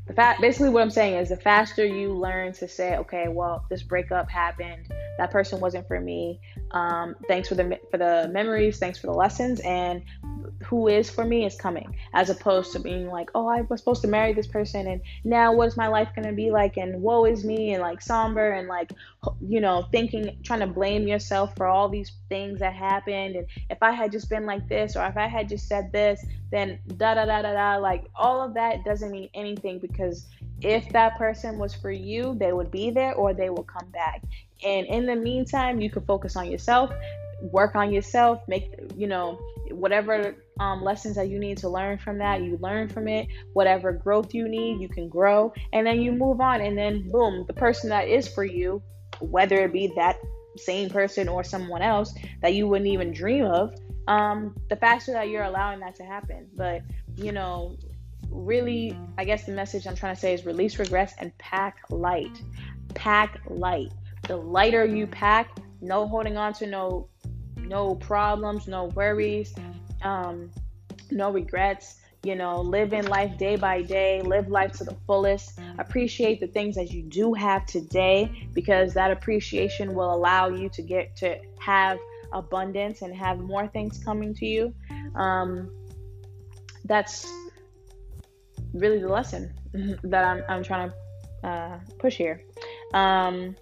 The 0.06 0.12
fact, 0.14 0.40
basically, 0.40 0.68
what 0.68 0.82
I'm 0.82 0.90
saying 0.90 1.16
is, 1.16 1.30
the 1.30 1.36
faster 1.36 1.84
you 1.84 2.12
learn 2.12 2.52
to 2.54 2.68
say, 2.68 2.96
okay, 2.98 3.26
well, 3.28 3.64
this 3.68 3.82
breakup 3.82 4.30
happened, 4.30 4.92
that 5.18 5.32
person 5.32 5.58
wasn't 5.58 5.88
for 5.88 6.00
me. 6.00 6.40
Um, 6.70 7.16
thanks 7.26 7.48
for 7.48 7.56
the 7.56 7.78
for 7.90 7.98
the 7.98 8.30
memories, 8.32 8.78
thanks 8.78 8.98
for 8.98 9.08
the 9.08 9.14
lessons, 9.14 9.60
and 9.60 10.02
who 10.66 10.88
is 10.88 11.08
for 11.08 11.24
me 11.24 11.46
is 11.46 11.56
coming 11.56 11.96
as 12.12 12.30
opposed 12.30 12.72
to 12.72 12.78
being 12.78 13.08
like 13.08 13.30
oh 13.34 13.46
i 13.46 13.62
was 13.62 13.80
supposed 13.80 14.02
to 14.02 14.08
marry 14.08 14.32
this 14.32 14.46
person 14.46 14.86
and 14.86 15.00
now 15.24 15.52
what's 15.52 15.76
my 15.76 15.88
life 15.88 16.08
to 16.16 16.32
be 16.32 16.50
like? 16.50 16.76
And 16.76 17.02
woe 17.02 17.24
is 17.24 17.44
me 17.44 17.72
and 17.72 17.82
like 17.82 18.00
somber 18.02 18.52
and 18.52 18.68
like 18.68 18.92
you 19.40 19.60
know 19.60 19.86
thinking 19.90 20.36
trying 20.42 20.60
to 20.60 20.66
blame 20.66 21.06
yourself 21.08 21.54
for 21.56 21.66
all 21.66 21.88
these 21.88 22.12
things 22.28 22.60
that 22.60 22.74
happened 22.74 23.36
and 23.36 23.46
if 23.70 23.78
i 23.82 23.90
had 23.90 24.12
just 24.12 24.28
been 24.28 24.46
like 24.46 24.68
this 24.68 24.96
or 24.96 25.04
if 25.06 25.16
i 25.16 25.26
had 25.26 25.48
just 25.48 25.66
said 25.66 25.90
this 25.92 26.24
then 26.50 26.78
da 26.96 27.14
da 27.14 27.24
da 27.24 27.42
da 27.42 27.52
da 27.52 27.76
like 27.76 28.04
all 28.14 28.40
of 28.40 28.54
that 28.54 28.84
doesn't 28.84 29.10
mean 29.10 29.28
anything 29.34 29.78
because 29.78 30.26
if 30.62 30.88
that 30.90 31.16
person 31.18 31.58
was 31.58 31.74
for 31.74 31.90
you 31.90 32.34
they 32.34 32.52
would 32.52 32.70
be 32.70 32.90
there 32.90 33.14
or 33.14 33.34
they 33.34 33.50
will 33.50 33.64
come 33.64 33.88
back. 33.90 34.22
And 34.64 34.86
in 34.86 35.04
the 35.04 35.16
meantime 35.16 35.80
you 35.80 35.90
can 35.90 36.02
focus 36.06 36.36
on 36.36 36.50
yourself 36.50 36.90
work 37.42 37.74
on 37.74 37.92
yourself 37.92 38.40
make 38.48 38.70
you 38.94 39.06
know 39.06 39.38
whatever 39.70 40.36
um, 40.58 40.82
lessons 40.82 41.16
that 41.16 41.28
you 41.28 41.38
need 41.38 41.58
to 41.58 41.68
learn 41.68 41.98
from 41.98 42.18
that 42.18 42.42
you 42.42 42.58
learn 42.62 42.88
from 42.88 43.08
it. 43.08 43.28
Whatever 43.52 43.92
growth 43.92 44.34
you 44.34 44.48
need 44.48 44.80
you 44.80 44.88
can 44.88 45.08
grow. 45.08 45.52
And 45.72 45.86
then 45.86 46.00
you 46.00 46.12
move 46.12 46.40
on 46.40 46.60
and 46.60 46.76
then 46.76 47.10
boom 47.10 47.44
the 47.46 47.52
person 47.52 47.90
that 47.90 48.08
is 48.08 48.28
for 48.28 48.44
you 48.44 48.82
whether 49.20 49.56
it 49.64 49.72
be 49.72 49.92
that 49.96 50.16
same 50.56 50.90
person 50.90 51.28
or 51.28 51.44
someone 51.44 51.82
else 51.82 52.14
that 52.42 52.54
you 52.54 52.66
wouldn't 52.66 52.88
even 52.88 53.12
dream 53.12 53.44
of 53.44 53.74
um, 54.08 54.54
the 54.68 54.76
faster 54.76 55.12
that 55.12 55.28
you're 55.28 55.42
allowing 55.42 55.80
that 55.80 55.94
to 55.96 56.04
happen. 56.04 56.48
But 56.54 56.82
you 57.16 57.32
know 57.32 57.76
really 58.30 58.96
i 59.18 59.24
guess 59.24 59.44
the 59.44 59.52
message 59.52 59.86
i'm 59.86 59.94
trying 59.94 60.14
to 60.14 60.20
say 60.20 60.34
is 60.34 60.44
release 60.44 60.78
regrets 60.78 61.14
and 61.18 61.36
pack 61.38 61.78
light. 61.90 62.42
Pack 62.94 63.40
light. 63.48 63.92
The 64.26 64.36
lighter 64.36 64.84
you 64.84 65.06
pack 65.06 65.50
no 65.80 66.08
holding 66.08 66.36
on 66.36 66.52
to 66.54 66.66
no 66.66 67.08
no 67.68 67.94
problems, 67.94 68.66
no 68.66 68.86
worries, 68.86 69.54
um, 70.02 70.50
no 71.10 71.30
regrets. 71.30 71.96
You 72.22 72.34
know, 72.34 72.60
living 72.60 73.04
life 73.06 73.38
day 73.38 73.54
by 73.54 73.82
day, 73.82 74.20
live 74.20 74.48
life 74.48 74.72
to 74.78 74.84
the 74.84 74.96
fullest. 75.06 75.60
Appreciate 75.78 76.40
the 76.40 76.48
things 76.48 76.74
that 76.74 76.90
you 76.90 77.02
do 77.02 77.34
have 77.34 77.66
today 77.66 78.48
because 78.52 78.94
that 78.94 79.12
appreciation 79.12 79.94
will 79.94 80.12
allow 80.12 80.48
you 80.48 80.68
to 80.70 80.82
get 80.82 81.14
to 81.16 81.38
have 81.60 81.98
abundance 82.32 83.02
and 83.02 83.14
have 83.14 83.38
more 83.38 83.68
things 83.68 84.02
coming 84.02 84.34
to 84.34 84.46
you. 84.46 84.74
Um, 85.14 85.70
that's 86.84 87.30
really 88.74 88.98
the 88.98 89.08
lesson 89.08 89.54
that 90.02 90.24
I'm, 90.24 90.42
I'm 90.48 90.64
trying 90.64 90.90
to 90.90 91.48
uh, 91.48 91.78
push 91.98 92.16
here. 92.16 92.42
Um, 92.92 93.54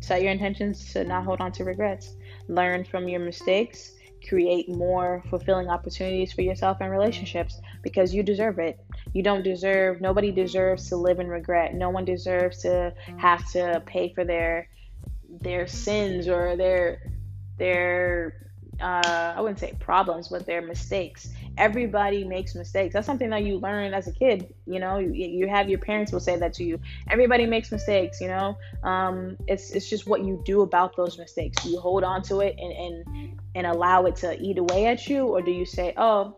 set 0.00 0.22
your 0.22 0.30
intentions 0.30 0.92
to 0.92 1.04
not 1.04 1.24
hold 1.24 1.40
on 1.40 1.52
to 1.52 1.64
regrets 1.64 2.16
learn 2.48 2.84
from 2.84 3.08
your 3.08 3.20
mistakes, 3.20 3.92
create 4.28 4.68
more 4.68 5.22
fulfilling 5.30 5.68
opportunities 5.68 6.32
for 6.32 6.42
yourself 6.42 6.78
and 6.80 6.90
relationships 6.90 7.60
because 7.82 8.14
you 8.14 8.22
deserve 8.22 8.58
it. 8.58 8.78
You 9.12 9.22
don't 9.22 9.42
deserve, 9.42 10.00
nobody 10.00 10.30
deserves 10.32 10.88
to 10.88 10.96
live 10.96 11.20
in 11.20 11.28
regret. 11.28 11.74
No 11.74 11.90
one 11.90 12.04
deserves 12.04 12.62
to 12.62 12.92
have 13.18 13.48
to 13.52 13.82
pay 13.86 14.12
for 14.14 14.24
their 14.24 14.68
their 15.42 15.66
sins 15.66 16.28
or 16.28 16.56
their 16.56 16.98
their 17.58 18.45
uh, 18.80 19.34
I 19.36 19.40
wouldn't 19.40 19.58
say 19.58 19.74
problems, 19.80 20.28
but 20.28 20.46
their 20.46 20.62
mistakes. 20.62 21.28
Everybody 21.56 22.24
makes 22.24 22.54
mistakes. 22.54 22.92
That's 22.92 23.06
something 23.06 23.30
that 23.30 23.44
you 23.44 23.58
learn 23.58 23.94
as 23.94 24.06
a 24.06 24.12
kid. 24.12 24.52
You 24.66 24.80
know, 24.80 24.98
you, 24.98 25.12
you 25.12 25.48
have 25.48 25.68
your 25.68 25.78
parents 25.78 26.12
will 26.12 26.20
say 26.20 26.36
that 26.36 26.52
to 26.54 26.64
you. 26.64 26.78
Everybody 27.10 27.46
makes 27.46 27.72
mistakes. 27.72 28.20
You 28.20 28.28
know, 28.28 28.58
um, 28.82 29.36
it's 29.46 29.70
it's 29.70 29.88
just 29.88 30.06
what 30.06 30.24
you 30.24 30.42
do 30.44 30.62
about 30.62 30.96
those 30.96 31.18
mistakes. 31.18 31.62
Do 31.62 31.70
you 31.70 31.80
hold 31.80 32.04
on 32.04 32.22
to 32.24 32.40
it 32.40 32.56
and 32.58 32.72
and 32.72 33.40
and 33.54 33.66
allow 33.66 34.04
it 34.04 34.16
to 34.16 34.40
eat 34.40 34.58
away 34.58 34.86
at 34.86 35.08
you, 35.08 35.26
or 35.26 35.40
do 35.40 35.50
you 35.50 35.64
say, 35.64 35.94
oh, 35.96 36.36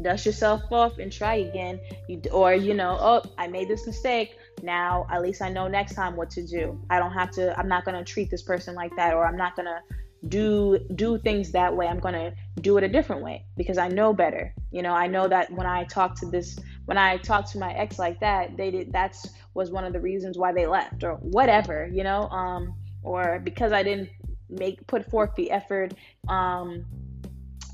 dust 0.00 0.24
yourself 0.24 0.62
off 0.70 0.98
and 0.98 1.12
try 1.12 1.36
again? 1.36 1.80
You 2.08 2.22
or 2.32 2.54
you 2.54 2.74
know, 2.74 2.96
oh, 3.00 3.22
I 3.38 3.48
made 3.48 3.68
this 3.68 3.86
mistake 3.86 4.36
now 4.62 5.06
at 5.10 5.22
least 5.22 5.40
i 5.40 5.48
know 5.48 5.66
next 5.68 5.94
time 5.94 6.16
what 6.16 6.28
to 6.28 6.46
do 6.46 6.78
i 6.90 6.98
don't 6.98 7.12
have 7.12 7.30
to 7.30 7.58
i'm 7.58 7.68
not 7.68 7.82
going 7.82 7.96
to 7.96 8.04
treat 8.04 8.30
this 8.30 8.42
person 8.42 8.74
like 8.74 8.94
that 8.94 9.14
or 9.14 9.26
i'm 9.26 9.36
not 9.36 9.56
going 9.56 9.64
to 9.64 9.80
do 10.28 10.78
do 10.94 11.18
things 11.18 11.52
that 11.52 11.74
way 11.74 11.86
i'm 11.86 11.98
going 11.98 12.14
to 12.14 12.32
do 12.60 12.76
it 12.76 12.84
a 12.84 12.88
different 12.88 13.22
way 13.22 13.46
because 13.56 13.78
i 13.78 13.88
know 13.88 14.12
better. 14.12 14.52
You 14.70 14.82
know 14.82 14.92
i 14.92 15.06
know 15.06 15.26
that 15.28 15.50
when 15.50 15.66
i 15.66 15.84
talk 15.84 16.14
to 16.16 16.26
this 16.26 16.58
when 16.84 16.98
i 16.98 17.16
talk 17.16 17.50
to 17.52 17.58
my 17.58 17.72
ex 17.72 17.98
like 17.98 18.20
that 18.20 18.56
they 18.56 18.70
did 18.70 18.92
that's 18.92 19.28
was 19.54 19.70
one 19.70 19.84
of 19.84 19.92
the 19.92 20.00
reasons 20.00 20.36
why 20.36 20.52
they 20.52 20.66
left 20.66 21.02
or 21.04 21.14
whatever 21.14 21.88
you 21.92 22.04
know 22.04 22.28
um 22.28 22.74
or 23.02 23.40
because 23.42 23.72
i 23.72 23.82
didn't 23.82 24.10
make 24.50 24.86
put 24.86 25.08
forth 25.10 25.34
the 25.36 25.50
effort 25.50 25.94
um 26.28 26.84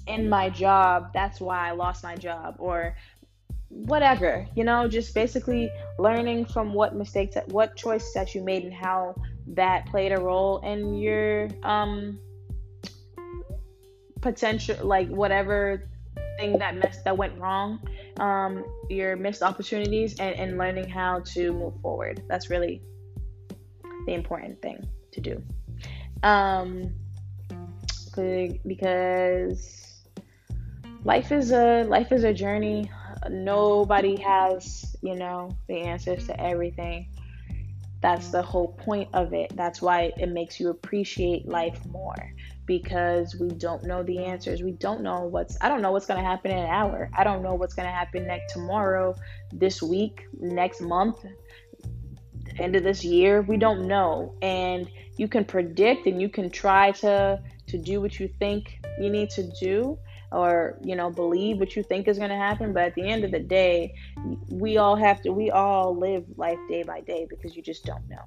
in 0.07 0.29
my 0.29 0.49
job 0.49 1.09
that's 1.13 1.41
why 1.41 1.69
i 1.69 1.73
lost 1.73 2.05
my 2.05 2.15
job 2.15 2.55
or 2.59 2.95
whatever 3.69 4.47
you 4.55 4.63
know 4.63 4.87
just 4.87 5.15
basically 5.15 5.69
learning 5.99 6.45
from 6.47 6.73
what 6.73 6.95
mistakes 6.95 7.35
that 7.35 7.49
what 7.49 7.75
choices 7.77 8.15
that 8.15 8.35
you 8.35 8.43
made 8.43 8.63
and 8.63 8.73
how 8.73 9.15
that 9.47 9.85
played 9.87 10.13
a 10.13 10.21
role 10.21 10.59
in 10.61 10.95
your 10.95 11.49
um 11.65 12.19
potential 14.27 14.77
like 14.85 15.09
whatever 15.09 15.89
thing 16.37 16.59
that 16.59 16.75
that 17.05 17.17
went 17.17 17.39
wrong 17.39 17.81
um 18.19 18.65
your 18.91 19.15
missed 19.17 19.41
opportunities 19.41 20.19
and, 20.19 20.35
and 20.35 20.59
learning 20.59 20.89
how 20.89 21.21
to 21.21 21.53
move 21.53 21.75
forward. 21.81 22.23
That's 22.29 22.51
really 22.51 22.83
the 24.07 24.15
important 24.15 24.61
thing 24.63 24.85
to 25.13 25.21
do. 25.21 25.43
Um 26.25 26.93
because 28.65 30.03
life 31.05 31.31
is 31.31 31.53
a 31.53 31.85
life 31.85 32.11
is 32.11 32.25
a 32.25 32.35
journey. 32.35 32.91
Nobody 33.31 34.17
has 34.17 34.97
you 35.03 35.15
know 35.15 35.51
the 35.69 35.83
answers 35.83 36.27
to 36.27 36.41
everything. 36.41 37.11
That's 38.03 38.29
the 38.31 38.43
whole 38.43 38.73
point 38.73 39.09
of 39.15 39.33
it. 39.33 39.55
That's 39.55 39.81
why 39.81 40.13
it 40.19 40.31
makes 40.31 40.59
you 40.59 40.71
appreciate 40.71 41.47
life 41.47 41.85
more 41.87 42.33
because 42.67 43.37
we 43.37 43.49
don't 43.49 43.85
know 43.85 44.03
the 44.03 44.25
answers. 44.25 44.63
We 44.63 44.73
don't 44.73 45.03
know 45.03 45.25
what's 45.25 45.57
I 45.61 45.69
don't 45.69 45.83
know 45.83 45.93
what's 45.93 46.07
going 46.07 46.21
to 46.21 46.27
happen 46.27 46.51
in 46.51 46.59
an 46.59 46.69
hour. 46.71 47.09
I 47.17 47.25
don't 47.25 47.43
know 47.43 47.55
what's 47.55 47.75
going 47.75 47.87
to 47.87 47.95
happen 47.95 48.27
next 48.27 48.53
tomorrow, 48.53 49.15
this 49.53 49.83
week, 49.83 50.27
next 50.39 50.81
month, 50.81 51.25
end 52.59 52.77
of 52.77 52.83
this 52.83 53.05
year. 53.05 53.43
We 53.43 53.57
don't 53.57 53.87
know. 53.87 54.35
And 54.43 54.91
you 55.17 55.29
can 55.29 55.45
predict 55.45 56.07
and 56.07 56.21
you 56.21 56.29
can 56.29 56.51
try 56.51 56.93
to 56.93 57.41
to 57.69 57.79
do 57.79 58.01
what 58.01 58.21
you 58.21 58.29
think 58.39 58.79
you 59.01 59.11
need 59.11 59.31
to 59.31 59.51
do 59.61 59.99
or 60.33 60.79
you 60.83 60.97
know 60.97 61.11
believe 61.11 61.59
what 61.59 61.77
you 61.77 61.83
think 61.83 62.09
is 62.09 62.19
going 62.19 62.31
to 62.31 62.37
happen 62.37 62.73
but 62.73 62.85
at 62.85 62.95
the 62.95 63.07
end 63.07 63.25
of 63.25 63.31
the 63.31 63.41
day 63.41 63.95
we 64.51 64.77
all 64.77 64.97
have 64.97 65.21
to 65.23 65.31
we 65.31 65.51
all 65.51 65.97
live 65.97 66.25
life 66.37 66.59
day 66.69 66.83
by 66.83 67.01
day 67.01 67.27
because 67.29 67.57
you 67.57 67.63
just 67.63 67.85
don't 67.85 68.07
know 68.09 68.23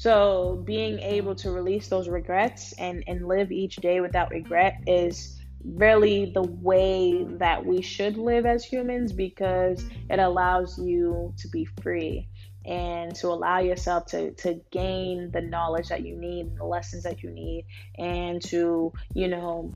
so 0.00 0.62
being 0.64 0.98
able 1.00 1.34
to 1.34 1.50
release 1.50 1.88
those 1.88 2.08
regrets 2.08 2.72
and, 2.78 3.04
and 3.06 3.28
live 3.28 3.52
each 3.52 3.76
day 3.76 4.00
without 4.00 4.30
regret 4.30 4.82
is 4.86 5.38
really 5.62 6.32
the 6.32 6.42
way 6.42 7.22
that 7.32 7.66
we 7.66 7.82
should 7.82 8.16
live 8.16 8.46
as 8.46 8.64
humans 8.64 9.12
because 9.12 9.84
it 10.08 10.18
allows 10.18 10.78
you 10.78 11.34
to 11.36 11.48
be 11.48 11.66
free 11.82 12.26
and 12.64 13.14
to 13.14 13.28
allow 13.28 13.58
yourself 13.58 14.06
to 14.06 14.30
to 14.36 14.58
gain 14.70 15.30
the 15.32 15.42
knowledge 15.42 15.88
that 15.88 16.02
you 16.02 16.16
need 16.16 16.56
the 16.56 16.64
lessons 16.64 17.02
that 17.02 17.22
you 17.22 17.28
need 17.28 17.66
and 17.98 18.40
to 18.40 18.90
you 19.12 19.28
know 19.28 19.70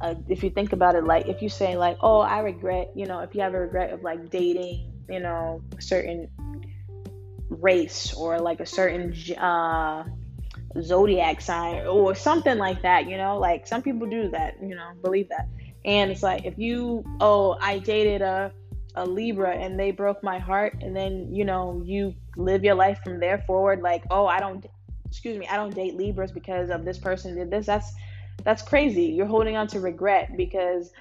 uh, 0.00 0.14
if 0.28 0.42
you 0.42 0.48
think 0.48 0.72
about 0.72 0.94
it 0.94 1.04
like 1.04 1.28
if 1.28 1.42
you 1.42 1.50
say 1.50 1.76
like 1.76 1.98
oh 2.00 2.20
i 2.20 2.38
regret 2.38 2.88
you 2.94 3.04
know 3.04 3.18
if 3.18 3.34
you 3.34 3.42
have 3.42 3.52
a 3.52 3.60
regret 3.60 3.92
of 3.92 4.02
like 4.02 4.30
dating 4.30 4.90
you 5.10 5.20
know 5.20 5.60
certain 5.80 6.30
race 7.48 8.14
or 8.14 8.38
like 8.38 8.60
a 8.60 8.66
certain 8.66 9.14
uh, 9.36 10.04
zodiac 10.80 11.40
sign 11.40 11.86
or 11.86 12.14
something 12.14 12.58
like 12.58 12.82
that, 12.82 13.08
you 13.08 13.16
know? 13.16 13.38
Like 13.38 13.66
some 13.66 13.82
people 13.82 14.08
do 14.08 14.30
that, 14.30 14.56
you 14.62 14.74
know, 14.74 14.92
believe 15.02 15.28
that. 15.30 15.48
And 15.84 16.10
it's 16.10 16.22
like 16.22 16.44
if 16.44 16.58
you, 16.58 17.04
oh, 17.20 17.56
I 17.60 17.78
dated 17.78 18.22
a, 18.22 18.52
a 18.94 19.06
Libra 19.06 19.56
and 19.56 19.78
they 19.78 19.90
broke 19.90 20.22
my 20.22 20.38
heart, 20.38 20.78
and 20.82 20.94
then, 20.94 21.32
you 21.32 21.44
know, 21.44 21.82
you 21.84 22.14
live 22.36 22.64
your 22.64 22.74
life 22.74 23.00
from 23.04 23.20
there 23.20 23.42
forward, 23.46 23.80
like, 23.80 24.04
oh, 24.10 24.26
I 24.26 24.40
don't, 24.40 24.66
excuse 25.06 25.38
me, 25.38 25.46
I 25.46 25.56
don't 25.56 25.74
date 25.74 25.94
Libras 25.94 26.32
because 26.32 26.70
of 26.70 26.84
this 26.84 26.98
person 26.98 27.36
did 27.36 27.50
this. 27.50 27.64
That's, 27.66 27.92
that's 28.44 28.62
crazy. 28.62 29.04
You're 29.04 29.26
holding 29.26 29.56
on 29.56 29.66
to 29.68 29.80
regret 29.80 30.36
because 30.36 30.92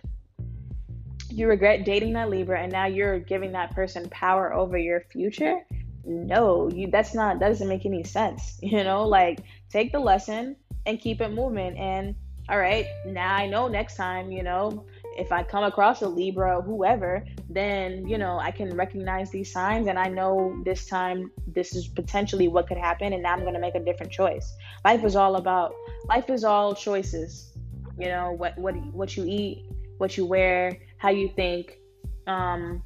you 1.30 1.48
regret 1.48 1.86
dating 1.86 2.14
that 2.14 2.30
Libra 2.30 2.62
and 2.62 2.72
now 2.72 2.86
you're 2.86 3.20
giving 3.20 3.52
that 3.52 3.72
person 3.72 4.08
power 4.10 4.54
over 4.54 4.78
your 4.78 5.02
future 5.12 5.60
no 6.08 6.70
you 6.70 6.88
that's 6.90 7.14
not 7.14 7.40
that 7.40 7.50
doesn't 7.50 7.68
make 7.68 7.86
any 7.86 8.04
sense 8.04 8.58
you 8.62 8.84
know 8.84 9.06
like 9.08 9.40
take 9.70 9.92
the 9.92 10.00
lesson 10.00 10.56
and 10.86 11.00
keep 11.00 11.22
it 11.22 11.30
moving 11.30 11.78
and 11.78 12.16
all 12.50 12.58
right 12.58 12.86
now 13.06 13.36
i 13.36 13.46
know 13.46 13.68
next 13.68 13.96
time 13.96 14.32
you 14.32 14.42
know 14.42 14.86
if 15.18 15.32
i 15.32 15.44
come 15.44 15.64
across 15.64 16.02
a 16.02 16.08
libra 16.08 16.62
whoever 16.62 17.26
then 17.50 18.08
you 18.08 18.18
know 18.18 18.40
i 18.40 18.52
can 18.52 18.74
recognize 18.76 19.30
these 19.32 19.52
signs 19.52 19.88
and 19.88 20.00
i 20.00 20.08
know 20.08 20.58
this 20.64 20.86
time 20.86 21.30
this 21.48 21.76
is 21.76 21.88
potentially 21.88 22.48
what 22.48 22.68
could 22.68 22.78
happen 22.78 23.12
and 23.12 23.22
now 23.24 23.34
i'm 23.34 23.42
going 23.42 23.54
to 23.54 23.60
make 23.60 23.76
a 23.76 23.84
different 23.84 24.12
choice 24.12 24.54
life 24.86 25.04
is 25.04 25.16
all 25.16 25.36
about 25.36 25.74
life 26.08 26.30
is 26.30 26.46
all 26.46 26.74
choices 26.74 27.54
you 28.00 28.08
know 28.08 28.32
what 28.32 28.58
what 28.58 28.76
what 28.94 29.18
you 29.18 29.26
eat 29.28 29.68
what 29.98 30.18
you 30.18 30.26
wear, 30.26 30.78
how 30.98 31.10
you 31.10 31.30
think. 31.30 31.80
Um, 32.26 32.84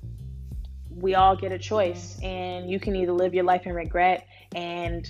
we 0.96 1.16
all 1.16 1.36
get 1.36 1.52
a 1.52 1.60
choice, 1.60 2.18
and 2.22 2.70
you 2.70 2.80
can 2.80 2.96
either 2.96 3.12
live 3.12 3.34
your 3.34 3.44
life 3.44 3.66
in 3.66 3.74
regret 3.74 4.28
and 4.56 5.10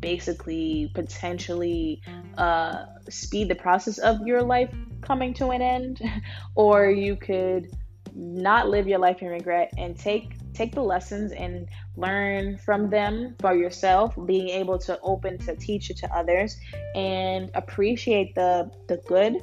basically 0.00 0.90
potentially 0.94 2.02
uh, 2.36 2.84
speed 3.08 3.48
the 3.48 3.54
process 3.54 3.98
of 3.98 4.26
your 4.26 4.42
life 4.42 4.74
coming 5.00 5.34
to 5.34 5.50
an 5.50 5.62
end, 5.62 6.00
or 6.54 6.90
you 6.90 7.16
could 7.16 7.68
not 8.14 8.68
live 8.68 8.86
your 8.86 8.98
life 8.98 9.22
in 9.22 9.28
regret 9.28 9.72
and 9.78 9.98
take 9.98 10.36
take 10.52 10.74
the 10.74 10.82
lessons 10.82 11.32
and 11.32 11.66
learn 11.96 12.58
from 12.58 12.90
them 12.90 13.34
for 13.40 13.54
yourself 13.54 14.14
being 14.26 14.50
able 14.50 14.78
to 14.78 15.00
open 15.00 15.38
to 15.38 15.56
teach 15.56 15.88
it 15.88 15.96
to 15.96 16.14
others 16.14 16.58
and 16.94 17.50
appreciate 17.54 18.34
the 18.34 18.70
the 18.88 18.98
good. 19.06 19.36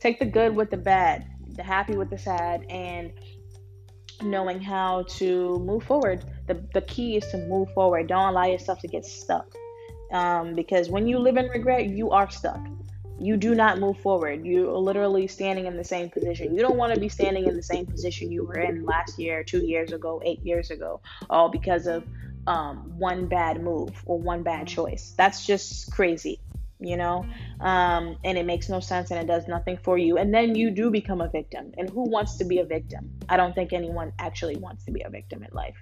Take 0.00 0.18
the 0.18 0.26
good 0.26 0.54
with 0.54 0.70
the 0.70 0.76
bad 0.76 1.24
the 1.56 1.62
happy 1.62 1.96
with 1.96 2.10
the 2.10 2.18
sad 2.18 2.64
and 2.68 3.12
knowing 4.22 4.60
how 4.60 5.04
to 5.08 5.58
move 5.60 5.82
forward 5.82 6.24
the, 6.46 6.62
the 6.74 6.82
key 6.82 7.16
is 7.16 7.26
to 7.30 7.38
move 7.48 7.68
forward 7.72 8.06
don't 8.06 8.28
allow 8.28 8.44
yourself 8.44 8.80
to 8.80 8.88
get 8.88 9.04
stuck 9.04 9.46
um, 10.12 10.54
because 10.54 10.88
when 10.88 11.06
you 11.06 11.18
live 11.18 11.36
in 11.36 11.46
regret 11.48 11.86
you 11.86 12.10
are 12.10 12.30
stuck 12.30 12.60
you 13.18 13.36
do 13.36 13.54
not 13.54 13.78
move 13.78 13.98
forward. 13.98 14.44
You're 14.44 14.76
literally 14.76 15.28
standing 15.28 15.66
in 15.66 15.76
the 15.76 15.84
same 15.84 16.10
position. 16.10 16.54
You 16.54 16.62
don't 16.62 16.76
want 16.76 16.94
to 16.94 17.00
be 17.00 17.08
standing 17.08 17.46
in 17.46 17.54
the 17.54 17.62
same 17.62 17.86
position 17.86 18.32
you 18.32 18.44
were 18.44 18.58
in 18.58 18.84
last 18.84 19.18
year, 19.18 19.44
two 19.44 19.64
years 19.64 19.92
ago, 19.92 20.20
eight 20.24 20.44
years 20.44 20.70
ago, 20.70 21.00
all 21.30 21.48
because 21.48 21.86
of 21.86 22.04
um, 22.46 22.98
one 22.98 23.26
bad 23.26 23.62
move 23.62 24.02
or 24.04 24.18
one 24.18 24.42
bad 24.42 24.66
choice. 24.66 25.14
That's 25.16 25.46
just 25.46 25.92
crazy, 25.92 26.40
you 26.86 26.96
know? 26.96 27.24
Um, 27.60 28.16
and 28.24 28.38
it 28.38 28.46
makes 28.46 28.68
no 28.68 28.80
sense 28.80 29.10
and 29.10 29.20
it 29.20 29.26
does 29.26 29.48
nothing 29.48 29.78
for 29.82 29.98
you. 29.98 30.18
And 30.18 30.32
then 30.32 30.54
you 30.54 30.70
do 30.70 30.90
become 30.90 31.20
a 31.20 31.28
victim. 31.28 31.72
And 31.78 31.88
who 31.90 32.08
wants 32.08 32.36
to 32.38 32.44
be 32.44 32.58
a 32.58 32.64
victim? 32.64 33.10
I 33.28 33.36
don't 33.36 33.54
think 33.54 33.72
anyone 33.72 34.12
actually 34.18 34.56
wants 34.56 34.84
to 34.84 34.92
be 34.92 35.02
a 35.02 35.10
victim 35.10 35.42
in 35.42 35.50
life. 35.52 35.76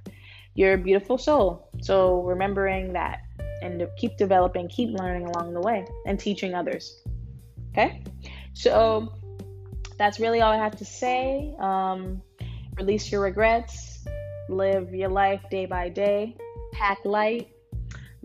You're 0.54 0.74
a 0.74 0.78
beautiful 0.78 1.18
soul. 1.18 1.70
So 1.80 2.22
remembering 2.22 2.92
that 2.92 3.20
and 3.62 3.86
keep 3.96 4.16
developing, 4.16 4.68
keep 4.68 4.90
learning 4.98 5.26
along 5.26 5.54
the 5.54 5.60
way 5.60 5.86
and 6.06 6.18
teaching 6.18 6.54
others. 6.54 7.02
Okay, 7.70 8.02
so 8.52 9.14
that's 9.96 10.20
really 10.20 10.40
all 10.42 10.52
I 10.52 10.56
have 10.56 10.76
to 10.76 10.84
say. 10.84 11.54
Um, 11.58 12.20
release 12.76 13.10
your 13.10 13.22
regrets, 13.22 14.04
live 14.48 14.92
your 14.94 15.08
life 15.08 15.40
day 15.50 15.64
by 15.64 15.88
day, 15.88 16.36
pack 16.72 16.98
light. 17.04 17.51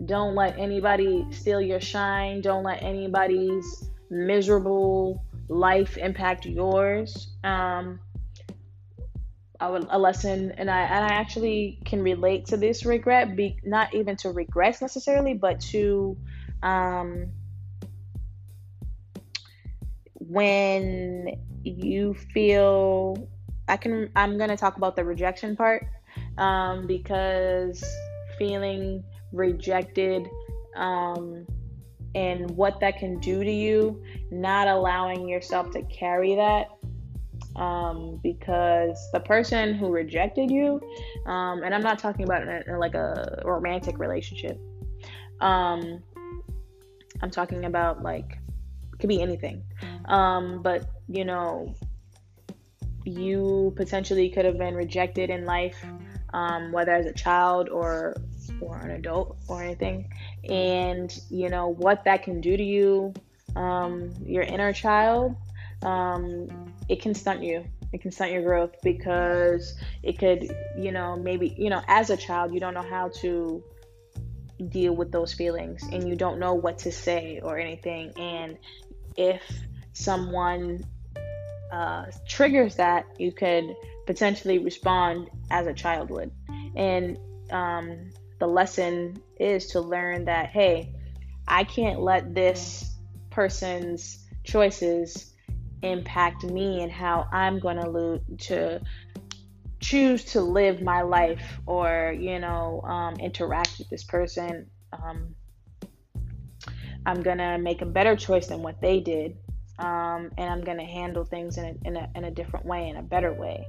Don't 0.04 0.34
let 0.34 0.58
anybody 0.58 1.26
steal 1.30 1.60
your 1.60 1.80
shine. 1.80 2.40
Don't 2.40 2.62
let 2.62 2.82
anybody's 2.82 3.90
miserable 4.10 5.24
life 5.48 5.96
impact 5.96 6.46
yours. 6.46 7.32
Um, 7.42 8.00
I 9.60 9.68
would, 9.68 9.88
a 9.90 9.98
lesson, 9.98 10.52
and 10.56 10.70
I 10.70 10.82
and 10.82 11.04
I 11.04 11.14
actually 11.14 11.80
can 11.84 12.02
relate 12.02 12.46
to 12.46 12.56
this 12.56 12.84
regret, 12.84 13.34
be 13.34 13.56
not 13.64 13.92
even 13.92 14.16
to 14.18 14.30
regrets 14.30 14.80
necessarily, 14.80 15.34
but 15.34 15.60
to 15.72 16.16
um, 16.62 17.32
when 20.14 21.40
you 21.64 22.14
feel 22.14 23.28
I 23.66 23.76
can 23.76 24.10
I'm 24.14 24.38
to 24.38 24.56
talk 24.56 24.76
about 24.76 24.94
the 24.94 25.04
rejection 25.04 25.56
part 25.56 25.86
um, 26.36 26.86
because 26.86 27.84
feeling 28.38 29.02
rejected 29.32 30.28
um, 30.76 31.46
and 32.14 32.50
what 32.52 32.80
that 32.80 32.98
can 32.98 33.18
do 33.20 33.44
to 33.44 33.50
you, 33.50 34.02
not 34.30 34.68
allowing 34.68 35.28
yourself 35.28 35.70
to 35.72 35.82
carry 35.84 36.34
that. 36.36 36.68
Um, 37.56 38.20
because 38.22 38.96
the 39.12 39.18
person 39.18 39.74
who 39.74 39.90
rejected 39.90 40.48
you, 40.48 40.80
um, 41.26 41.64
and 41.64 41.74
I'm 41.74 41.82
not 41.82 41.98
talking 41.98 42.24
about 42.24 42.42
in, 42.42 42.48
in 42.48 42.78
like 42.78 42.94
a 42.94 43.42
romantic 43.44 43.98
relationship. 43.98 44.60
Um, 45.40 46.02
I'm 47.20 47.30
talking 47.30 47.64
about 47.64 48.02
like 48.02 48.38
could 48.98 49.08
be 49.08 49.22
anything. 49.22 49.62
Um, 50.06 50.62
but 50.62 50.88
you 51.08 51.24
know, 51.24 51.74
you 53.04 53.72
potentially 53.76 54.28
could 54.30 54.44
have 54.44 54.58
been 54.58 54.74
rejected 54.74 55.30
in 55.30 55.44
life, 55.44 55.84
um, 56.32 56.72
whether 56.72 56.92
as 56.92 57.06
a 57.06 57.12
child 57.12 57.68
or 57.68 58.16
or 58.60 58.76
an 58.78 58.90
adult 58.90 59.36
or 59.48 59.62
anything, 59.62 60.12
and 60.48 61.16
you 61.30 61.48
know 61.48 61.68
what 61.68 62.04
that 62.04 62.22
can 62.22 62.40
do 62.40 62.56
to 62.56 62.62
you, 62.62 63.14
um, 63.56 64.12
your 64.24 64.42
inner 64.42 64.72
child. 64.72 65.36
Um, 65.82 66.48
it 66.88 67.00
can 67.02 67.14
stunt 67.14 67.42
you. 67.42 67.64
It 67.92 68.02
can 68.02 68.10
stunt 68.10 68.32
your 68.32 68.42
growth 68.42 68.74
because 68.82 69.74
it 70.02 70.18
could, 70.18 70.50
you 70.76 70.92
know, 70.92 71.16
maybe 71.16 71.54
you 71.58 71.70
know, 71.70 71.82
as 71.88 72.10
a 72.10 72.16
child, 72.16 72.52
you 72.52 72.60
don't 72.60 72.74
know 72.74 72.82
how 72.82 73.08
to 73.20 73.62
deal 74.68 74.94
with 74.94 75.12
those 75.12 75.32
feelings 75.32 75.84
and 75.92 76.08
you 76.08 76.16
don't 76.16 76.40
know 76.40 76.54
what 76.54 76.78
to 76.78 76.90
say 76.90 77.40
or 77.44 77.58
anything 77.58 78.12
and 78.18 78.58
if 79.16 79.40
someone 79.92 80.84
uh, 81.72 82.06
triggers 82.26 82.76
that, 82.76 83.06
you 83.18 83.32
could 83.32 83.76
potentially 84.06 84.58
respond 84.58 85.28
as 85.50 85.66
a 85.66 85.74
child 85.74 86.10
would. 86.10 86.30
And 86.74 87.18
um, 87.50 88.10
the 88.38 88.46
lesson 88.46 89.22
is 89.38 89.66
to 89.68 89.80
learn 89.80 90.24
that, 90.26 90.50
hey, 90.50 90.92
I 91.46 91.64
can't 91.64 92.00
let 92.00 92.34
this 92.34 92.94
person's 93.30 94.26
choices 94.44 95.34
impact 95.82 96.44
me 96.44 96.82
and 96.82 96.90
how 96.90 97.28
I'm 97.32 97.58
going 97.58 97.76
to 97.76 98.20
to 98.46 98.80
choose 99.80 100.24
to 100.24 100.40
live 100.40 100.82
my 100.82 101.02
life 101.02 101.60
or 101.66 102.12
you 102.18 102.40
know 102.40 102.80
um, 102.82 103.14
interact 103.20 103.78
with 103.78 103.88
this 103.88 104.02
person 104.02 104.68
um, 104.92 105.36
I'm 107.08 107.22
gonna 107.22 107.58
make 107.58 107.80
a 107.80 107.86
better 107.86 108.16
choice 108.16 108.48
than 108.48 108.62
what 108.62 108.82
they 108.82 109.00
did, 109.00 109.38
um, 109.78 110.30
and 110.36 110.50
I'm 110.50 110.62
gonna 110.62 110.84
handle 110.84 111.24
things 111.24 111.56
in 111.56 111.64
a, 111.64 111.88
in 111.88 111.96
a 111.96 112.10
in 112.14 112.24
a 112.24 112.30
different 112.30 112.66
way, 112.66 112.88
in 112.88 112.96
a 112.96 113.02
better 113.02 113.32
way. 113.32 113.66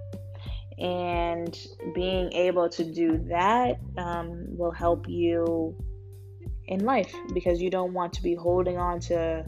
And 0.79 1.57
being 1.93 2.31
able 2.33 2.69
to 2.69 2.83
do 2.83 3.17
that 3.29 3.79
um, 3.97 4.45
will 4.57 4.71
help 4.71 5.07
you 5.07 5.75
in 6.67 6.85
life 6.85 7.13
because 7.33 7.61
you 7.61 7.69
don't 7.69 7.93
want 7.93 8.13
to 8.13 8.23
be 8.23 8.35
holding 8.35 8.77
on 8.77 8.99
to 8.99 9.45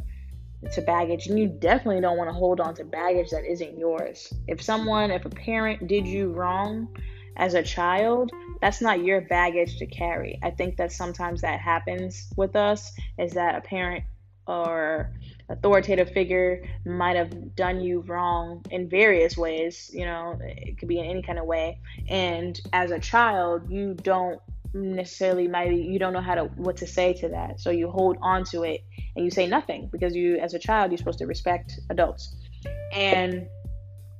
to 0.73 0.81
baggage 0.83 1.25
and 1.25 1.39
you 1.39 1.47
definitely 1.47 1.99
don't 1.99 2.17
want 2.17 2.29
to 2.29 2.33
hold 2.33 2.59
on 2.59 2.75
to 2.75 2.83
baggage 2.83 3.31
that 3.31 3.43
isn't 3.43 3.79
yours 3.79 4.31
if 4.47 4.61
someone 4.61 5.09
if 5.09 5.25
a 5.25 5.29
parent 5.29 5.87
did 5.87 6.05
you 6.05 6.31
wrong 6.31 6.87
as 7.37 7.53
a 7.53 7.63
child, 7.63 8.31
that's 8.61 8.81
not 8.81 9.03
your 9.03 9.21
baggage 9.21 9.77
to 9.77 9.85
carry. 9.85 10.39
I 10.43 10.51
think 10.51 10.77
that 10.77 10.91
sometimes 10.91 11.41
that 11.41 11.59
happens 11.59 12.31
with 12.37 12.55
us 12.55 12.91
is 13.17 13.33
that 13.33 13.55
a 13.55 13.61
parent 13.61 14.03
or 14.47 15.11
authoritative 15.49 16.09
figure 16.11 16.63
might 16.85 17.15
have 17.15 17.55
done 17.55 17.81
you 17.81 18.01
wrong 18.01 18.63
in 18.71 18.89
various 18.89 19.37
ways, 19.37 19.89
you 19.93 20.05
know, 20.05 20.37
it 20.41 20.77
could 20.77 20.87
be 20.87 20.99
in 20.99 21.05
any 21.05 21.21
kind 21.21 21.39
of 21.39 21.45
way. 21.45 21.79
And 22.07 22.59
as 22.73 22.91
a 22.91 22.99
child, 22.99 23.69
you 23.69 23.93
don't 23.93 24.41
necessarily 24.73 25.47
maybe 25.47 25.75
you 25.75 25.99
don't 25.99 26.13
know 26.13 26.21
how 26.21 26.35
to 26.35 26.45
what 26.55 26.77
to 26.77 26.87
say 26.87 27.13
to 27.13 27.29
that. 27.29 27.59
So 27.59 27.69
you 27.71 27.89
hold 27.89 28.17
on 28.21 28.43
to 28.45 28.63
it 28.63 28.81
and 29.15 29.25
you 29.25 29.31
say 29.31 29.47
nothing 29.47 29.89
because 29.91 30.15
you 30.15 30.37
as 30.37 30.53
a 30.53 30.59
child 30.59 30.91
you're 30.91 30.97
supposed 30.97 31.19
to 31.19 31.27
respect 31.27 31.79
adults. 31.89 32.35
And 32.93 33.47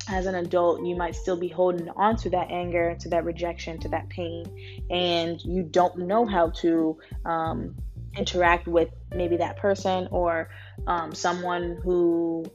as 0.10 0.26
an 0.26 0.36
adult, 0.36 0.84
you 0.84 0.96
might 0.96 1.16
still 1.16 1.38
be 1.38 1.48
holding 1.48 1.88
on 1.90 2.16
to 2.18 2.30
that 2.32 2.50
anger, 2.50 2.96
to 3.00 3.10
that 3.10 3.24
rejection, 3.24 3.80
to 3.80 3.90
that 3.90 4.10
pain, 4.10 4.46
and 4.90 5.40
you 5.44 5.64
don't 5.64 6.00
know 6.00 6.26
how 6.26 6.50
to 6.50 6.98
um, 7.26 7.76
interact 8.18 8.68
with 8.68 8.90
maybe 9.16 9.38
that 9.38 9.58
person 9.58 10.08
or 10.12 10.50
um, 10.88 11.14
someone 11.14 11.80
who 11.84 12.46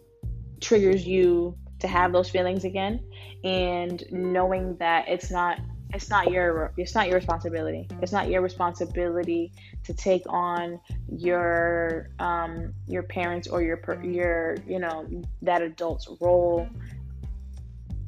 triggers 0.60 1.06
you 1.06 1.56
to 1.78 1.88
have 1.88 2.12
those 2.12 2.28
feelings 2.30 2.64
again, 2.64 3.00
and 3.44 4.02
knowing 4.10 4.76
that 4.78 5.08
it's 5.08 5.30
not 5.30 5.58
it's 5.92 6.10
not 6.10 6.30
your 6.30 6.72
it's 6.76 6.94
not 6.94 7.06
your 7.06 7.16
responsibility. 7.16 7.88
It's 8.02 8.12
not 8.12 8.28
your 8.28 8.42
responsibility 8.42 9.52
to 9.84 9.94
take 9.94 10.22
on 10.28 10.80
your 11.08 12.10
um, 12.18 12.74
your 12.86 13.02
parents 13.02 13.48
or 13.48 13.62
your 13.62 13.80
your 14.02 14.56
you 14.66 14.78
know 14.78 15.06
that 15.42 15.62
adult's 15.62 16.08
role 16.20 16.68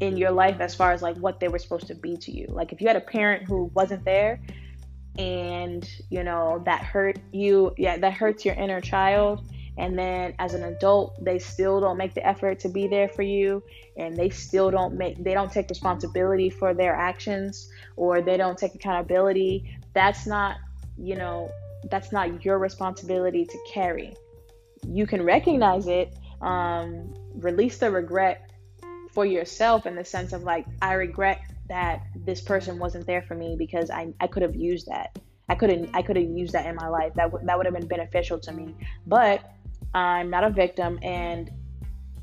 in 0.01 0.17
your 0.17 0.31
life 0.31 0.61
as 0.61 0.75
far 0.75 0.93
as 0.93 1.03
like 1.03 1.17
what 1.17 1.41
they 1.41 1.49
were 1.49 1.59
supposed 1.59 1.87
to 1.89 1.95
be 1.95 2.17
to 2.17 2.33
you. 2.33 2.47
Like 2.49 2.73
if 2.73 2.81
you 2.81 2.87
had 2.87 2.97
a 2.97 3.01
parent 3.01 3.45
who 3.49 3.71
wasn't 3.75 4.05
there 4.05 4.41
and 5.19 5.89
you 6.11 6.25
know 6.25 6.63
that 6.65 6.83
hurt 6.83 7.19
you, 7.33 7.75
yeah, 7.77 7.99
that 7.99 8.13
hurts 8.15 8.45
your 8.45 8.55
inner 8.55 8.81
child 8.81 9.45
and 9.79 9.97
then 9.97 10.35
as 10.41 10.55
an 10.55 10.65
adult 10.65 11.25
they 11.25 11.39
still 11.39 11.81
don't 11.81 11.97
make 11.97 12.13
the 12.13 12.27
effort 12.27 12.59
to 12.59 12.69
be 12.69 12.89
there 12.89 13.09
for 13.09 13.23
you 13.23 13.63
and 13.97 14.17
they 14.17 14.29
still 14.29 14.71
don't 14.71 14.95
make 14.95 15.23
they 15.23 15.33
don't 15.33 15.53
take 15.53 15.69
responsibility 15.69 16.51
for 16.51 16.75
their 16.75 16.95
actions 16.95 17.71
or 17.97 18.21
they 18.21 18.37
don't 18.37 18.59
take 18.59 18.75
accountability. 18.75 19.79
That's 19.95 20.27
not, 20.27 20.57
you 20.97 21.17
know, 21.17 21.51
that's 21.91 22.13
not 22.13 22.45
your 22.45 22.59
responsibility 22.59 23.45
to 23.45 23.59
carry. 23.73 24.15
You 24.87 25.07
can 25.07 25.23
recognize 25.23 25.87
it, 25.87 26.13
um, 26.41 27.15
release 27.35 27.79
the 27.79 27.91
regret 27.91 28.51
for 29.13 29.25
yourself 29.25 29.87
in 29.87 29.95
the 29.95 30.05
sense 30.05 30.33
of 30.33 30.43
like, 30.43 30.67
I 30.83 30.95
regret 30.95 31.41
that 31.69 32.03
this 32.15 32.41
person 32.41 32.79
wasn't 32.79 33.07
there 33.07 33.23
for 33.23 33.35
me 33.35 33.57
because 33.59 33.91
I, 33.91 34.13
I 34.21 34.27
could 34.27 34.43
have 34.43 34.57
used 34.57 34.87
that. 34.89 35.19
I 35.49 35.55
couldn't 35.55 35.91
I 35.95 36.03
could 36.03 36.17
have 36.17 36.29
used 36.29 36.53
that 36.53 36.67
in 36.67 36.75
my 36.75 36.89
life. 36.89 37.15
That 37.15 37.31
w- 37.31 37.47
that 37.47 37.57
would 37.57 37.67
have 37.67 37.75
been 37.75 37.87
beneficial 37.87 38.39
to 38.41 38.53
me. 38.53 38.75
But 39.07 39.43
I'm 39.95 40.31
not 40.31 40.45
a 40.45 40.51
victim, 40.51 40.99
and 41.03 41.51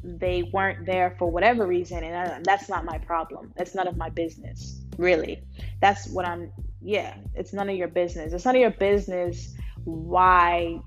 they 0.04 0.44
weren't 0.54 0.86
there 0.86 1.16
for 1.18 1.30
whatever 1.32 1.66
reason, 1.66 2.04
and 2.04 2.16
I, 2.16 2.40
that's 2.44 2.70
not 2.70 2.86
my 2.86 3.00
problem. 3.00 3.52
That's 3.58 3.74
none 3.74 3.88
of 3.88 3.98
my 3.98 4.10
business, 4.10 4.80
really. 4.98 5.44
That's 5.82 6.08
what 6.08 6.26
I'm. 6.26 6.52
Yeah, 6.82 7.16
it's 7.34 7.54
none 7.54 7.70
of 7.70 7.76
your 7.76 7.88
business. 7.88 8.34
It's 8.34 8.46
none 8.46 8.56
of 8.56 8.62
your 8.62 8.72
business 8.72 9.56
why 9.86 10.80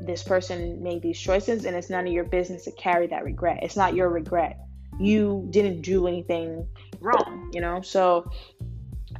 this 0.00 0.22
person 0.22 0.82
made 0.82 1.02
these 1.02 1.20
choices, 1.20 1.66
and 1.66 1.76
it's 1.76 1.90
none 1.90 2.06
of 2.06 2.12
your 2.12 2.24
business 2.24 2.64
to 2.64 2.72
carry 2.72 3.06
that 3.08 3.24
regret. 3.24 3.58
It's 3.62 3.76
not 3.76 3.94
your 3.94 4.08
regret. 4.08 4.58
You 4.98 5.46
didn't 5.50 5.82
do 5.82 6.06
anything 6.06 6.66
wrong, 7.02 7.50
you 7.52 7.60
know. 7.60 7.80
So, 7.82 8.30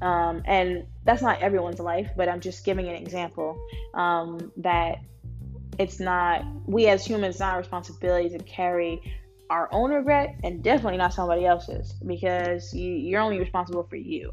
um, 0.01 0.43
and 0.47 0.87
that's 1.05 1.23
not 1.23 1.41
everyone's 1.43 1.79
life, 1.79 2.11
but 2.17 2.29
I'm 2.29 2.41
just 2.41 2.65
giving 2.65 2.89
an 2.89 2.95
example 2.95 3.59
um, 3.95 4.53
that 4.59 4.99
it's 5.79 5.99
not 6.01 6.45
we 6.67 6.87
as 6.87 7.05
humans 7.05 7.41
not 7.41 7.55
our 7.55 7.59
responsibility 7.59 8.29
to 8.29 8.39
carry 8.45 9.01
our 9.49 9.69
own 9.73 9.91
regret 9.91 10.37
and 10.45 10.63
definitely 10.63 10.99
not 10.99 11.13
somebody 11.13 11.45
else's 11.45 11.93
because 12.07 12.73
you, 12.75 12.91
you're 12.91 13.21
only 13.21 13.39
responsible 13.39 13.83
for 13.85 13.97
you. 13.97 14.33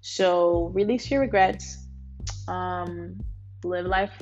So 0.00 0.70
release 0.74 1.10
your 1.10 1.20
regrets, 1.20 1.78
um, 2.48 3.20
live 3.64 3.86
life 3.86 4.12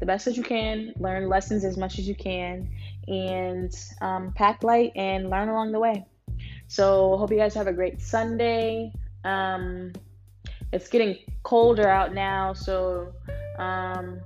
the 0.00 0.06
best 0.06 0.24
that 0.24 0.36
you 0.36 0.42
can, 0.42 0.92
learn 0.98 1.28
lessons 1.28 1.64
as 1.64 1.76
much 1.76 1.98
as 1.98 2.08
you 2.08 2.14
can, 2.14 2.70
and 3.06 3.72
um, 4.00 4.32
pack 4.34 4.62
light 4.62 4.92
and 4.96 5.30
learn 5.30 5.48
along 5.48 5.72
the 5.72 5.78
way. 5.78 6.04
So 6.68 7.16
hope 7.16 7.30
you 7.30 7.38
guys 7.38 7.54
have 7.54 7.66
a 7.66 7.72
great 7.72 8.00
Sunday. 8.00 8.92
Um, 9.24 9.92
it's 10.72 10.88
getting 10.88 11.18
colder 11.42 11.88
out 11.88 12.14
now, 12.14 12.52
so 12.52 13.12
um, 13.58 14.20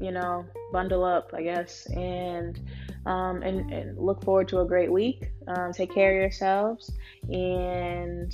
you 0.00 0.12
know, 0.12 0.46
bundle 0.72 1.04
up, 1.04 1.30
I 1.34 1.42
guess, 1.42 1.86
and 1.86 2.58
um, 3.06 3.42
and, 3.42 3.72
and 3.72 3.98
look 3.98 4.22
forward 4.24 4.48
to 4.48 4.60
a 4.60 4.66
great 4.66 4.90
week. 4.90 5.30
Um, 5.46 5.72
take 5.72 5.92
care 5.92 6.12
of 6.12 6.20
yourselves, 6.20 6.90
and 7.28 8.32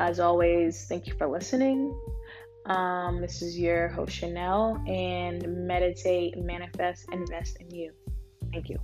as 0.00 0.20
always, 0.20 0.86
thank 0.88 1.06
you 1.06 1.14
for 1.14 1.26
listening. 1.26 1.94
Um, 2.66 3.20
this 3.20 3.42
is 3.42 3.58
your 3.58 3.88
host 3.88 4.12
Chanel, 4.14 4.82
and 4.86 5.66
meditate, 5.66 6.36
manifest, 6.38 7.06
invest 7.12 7.56
in 7.60 7.70
you. 7.70 7.92
Thank 8.52 8.68
you. 8.68 8.78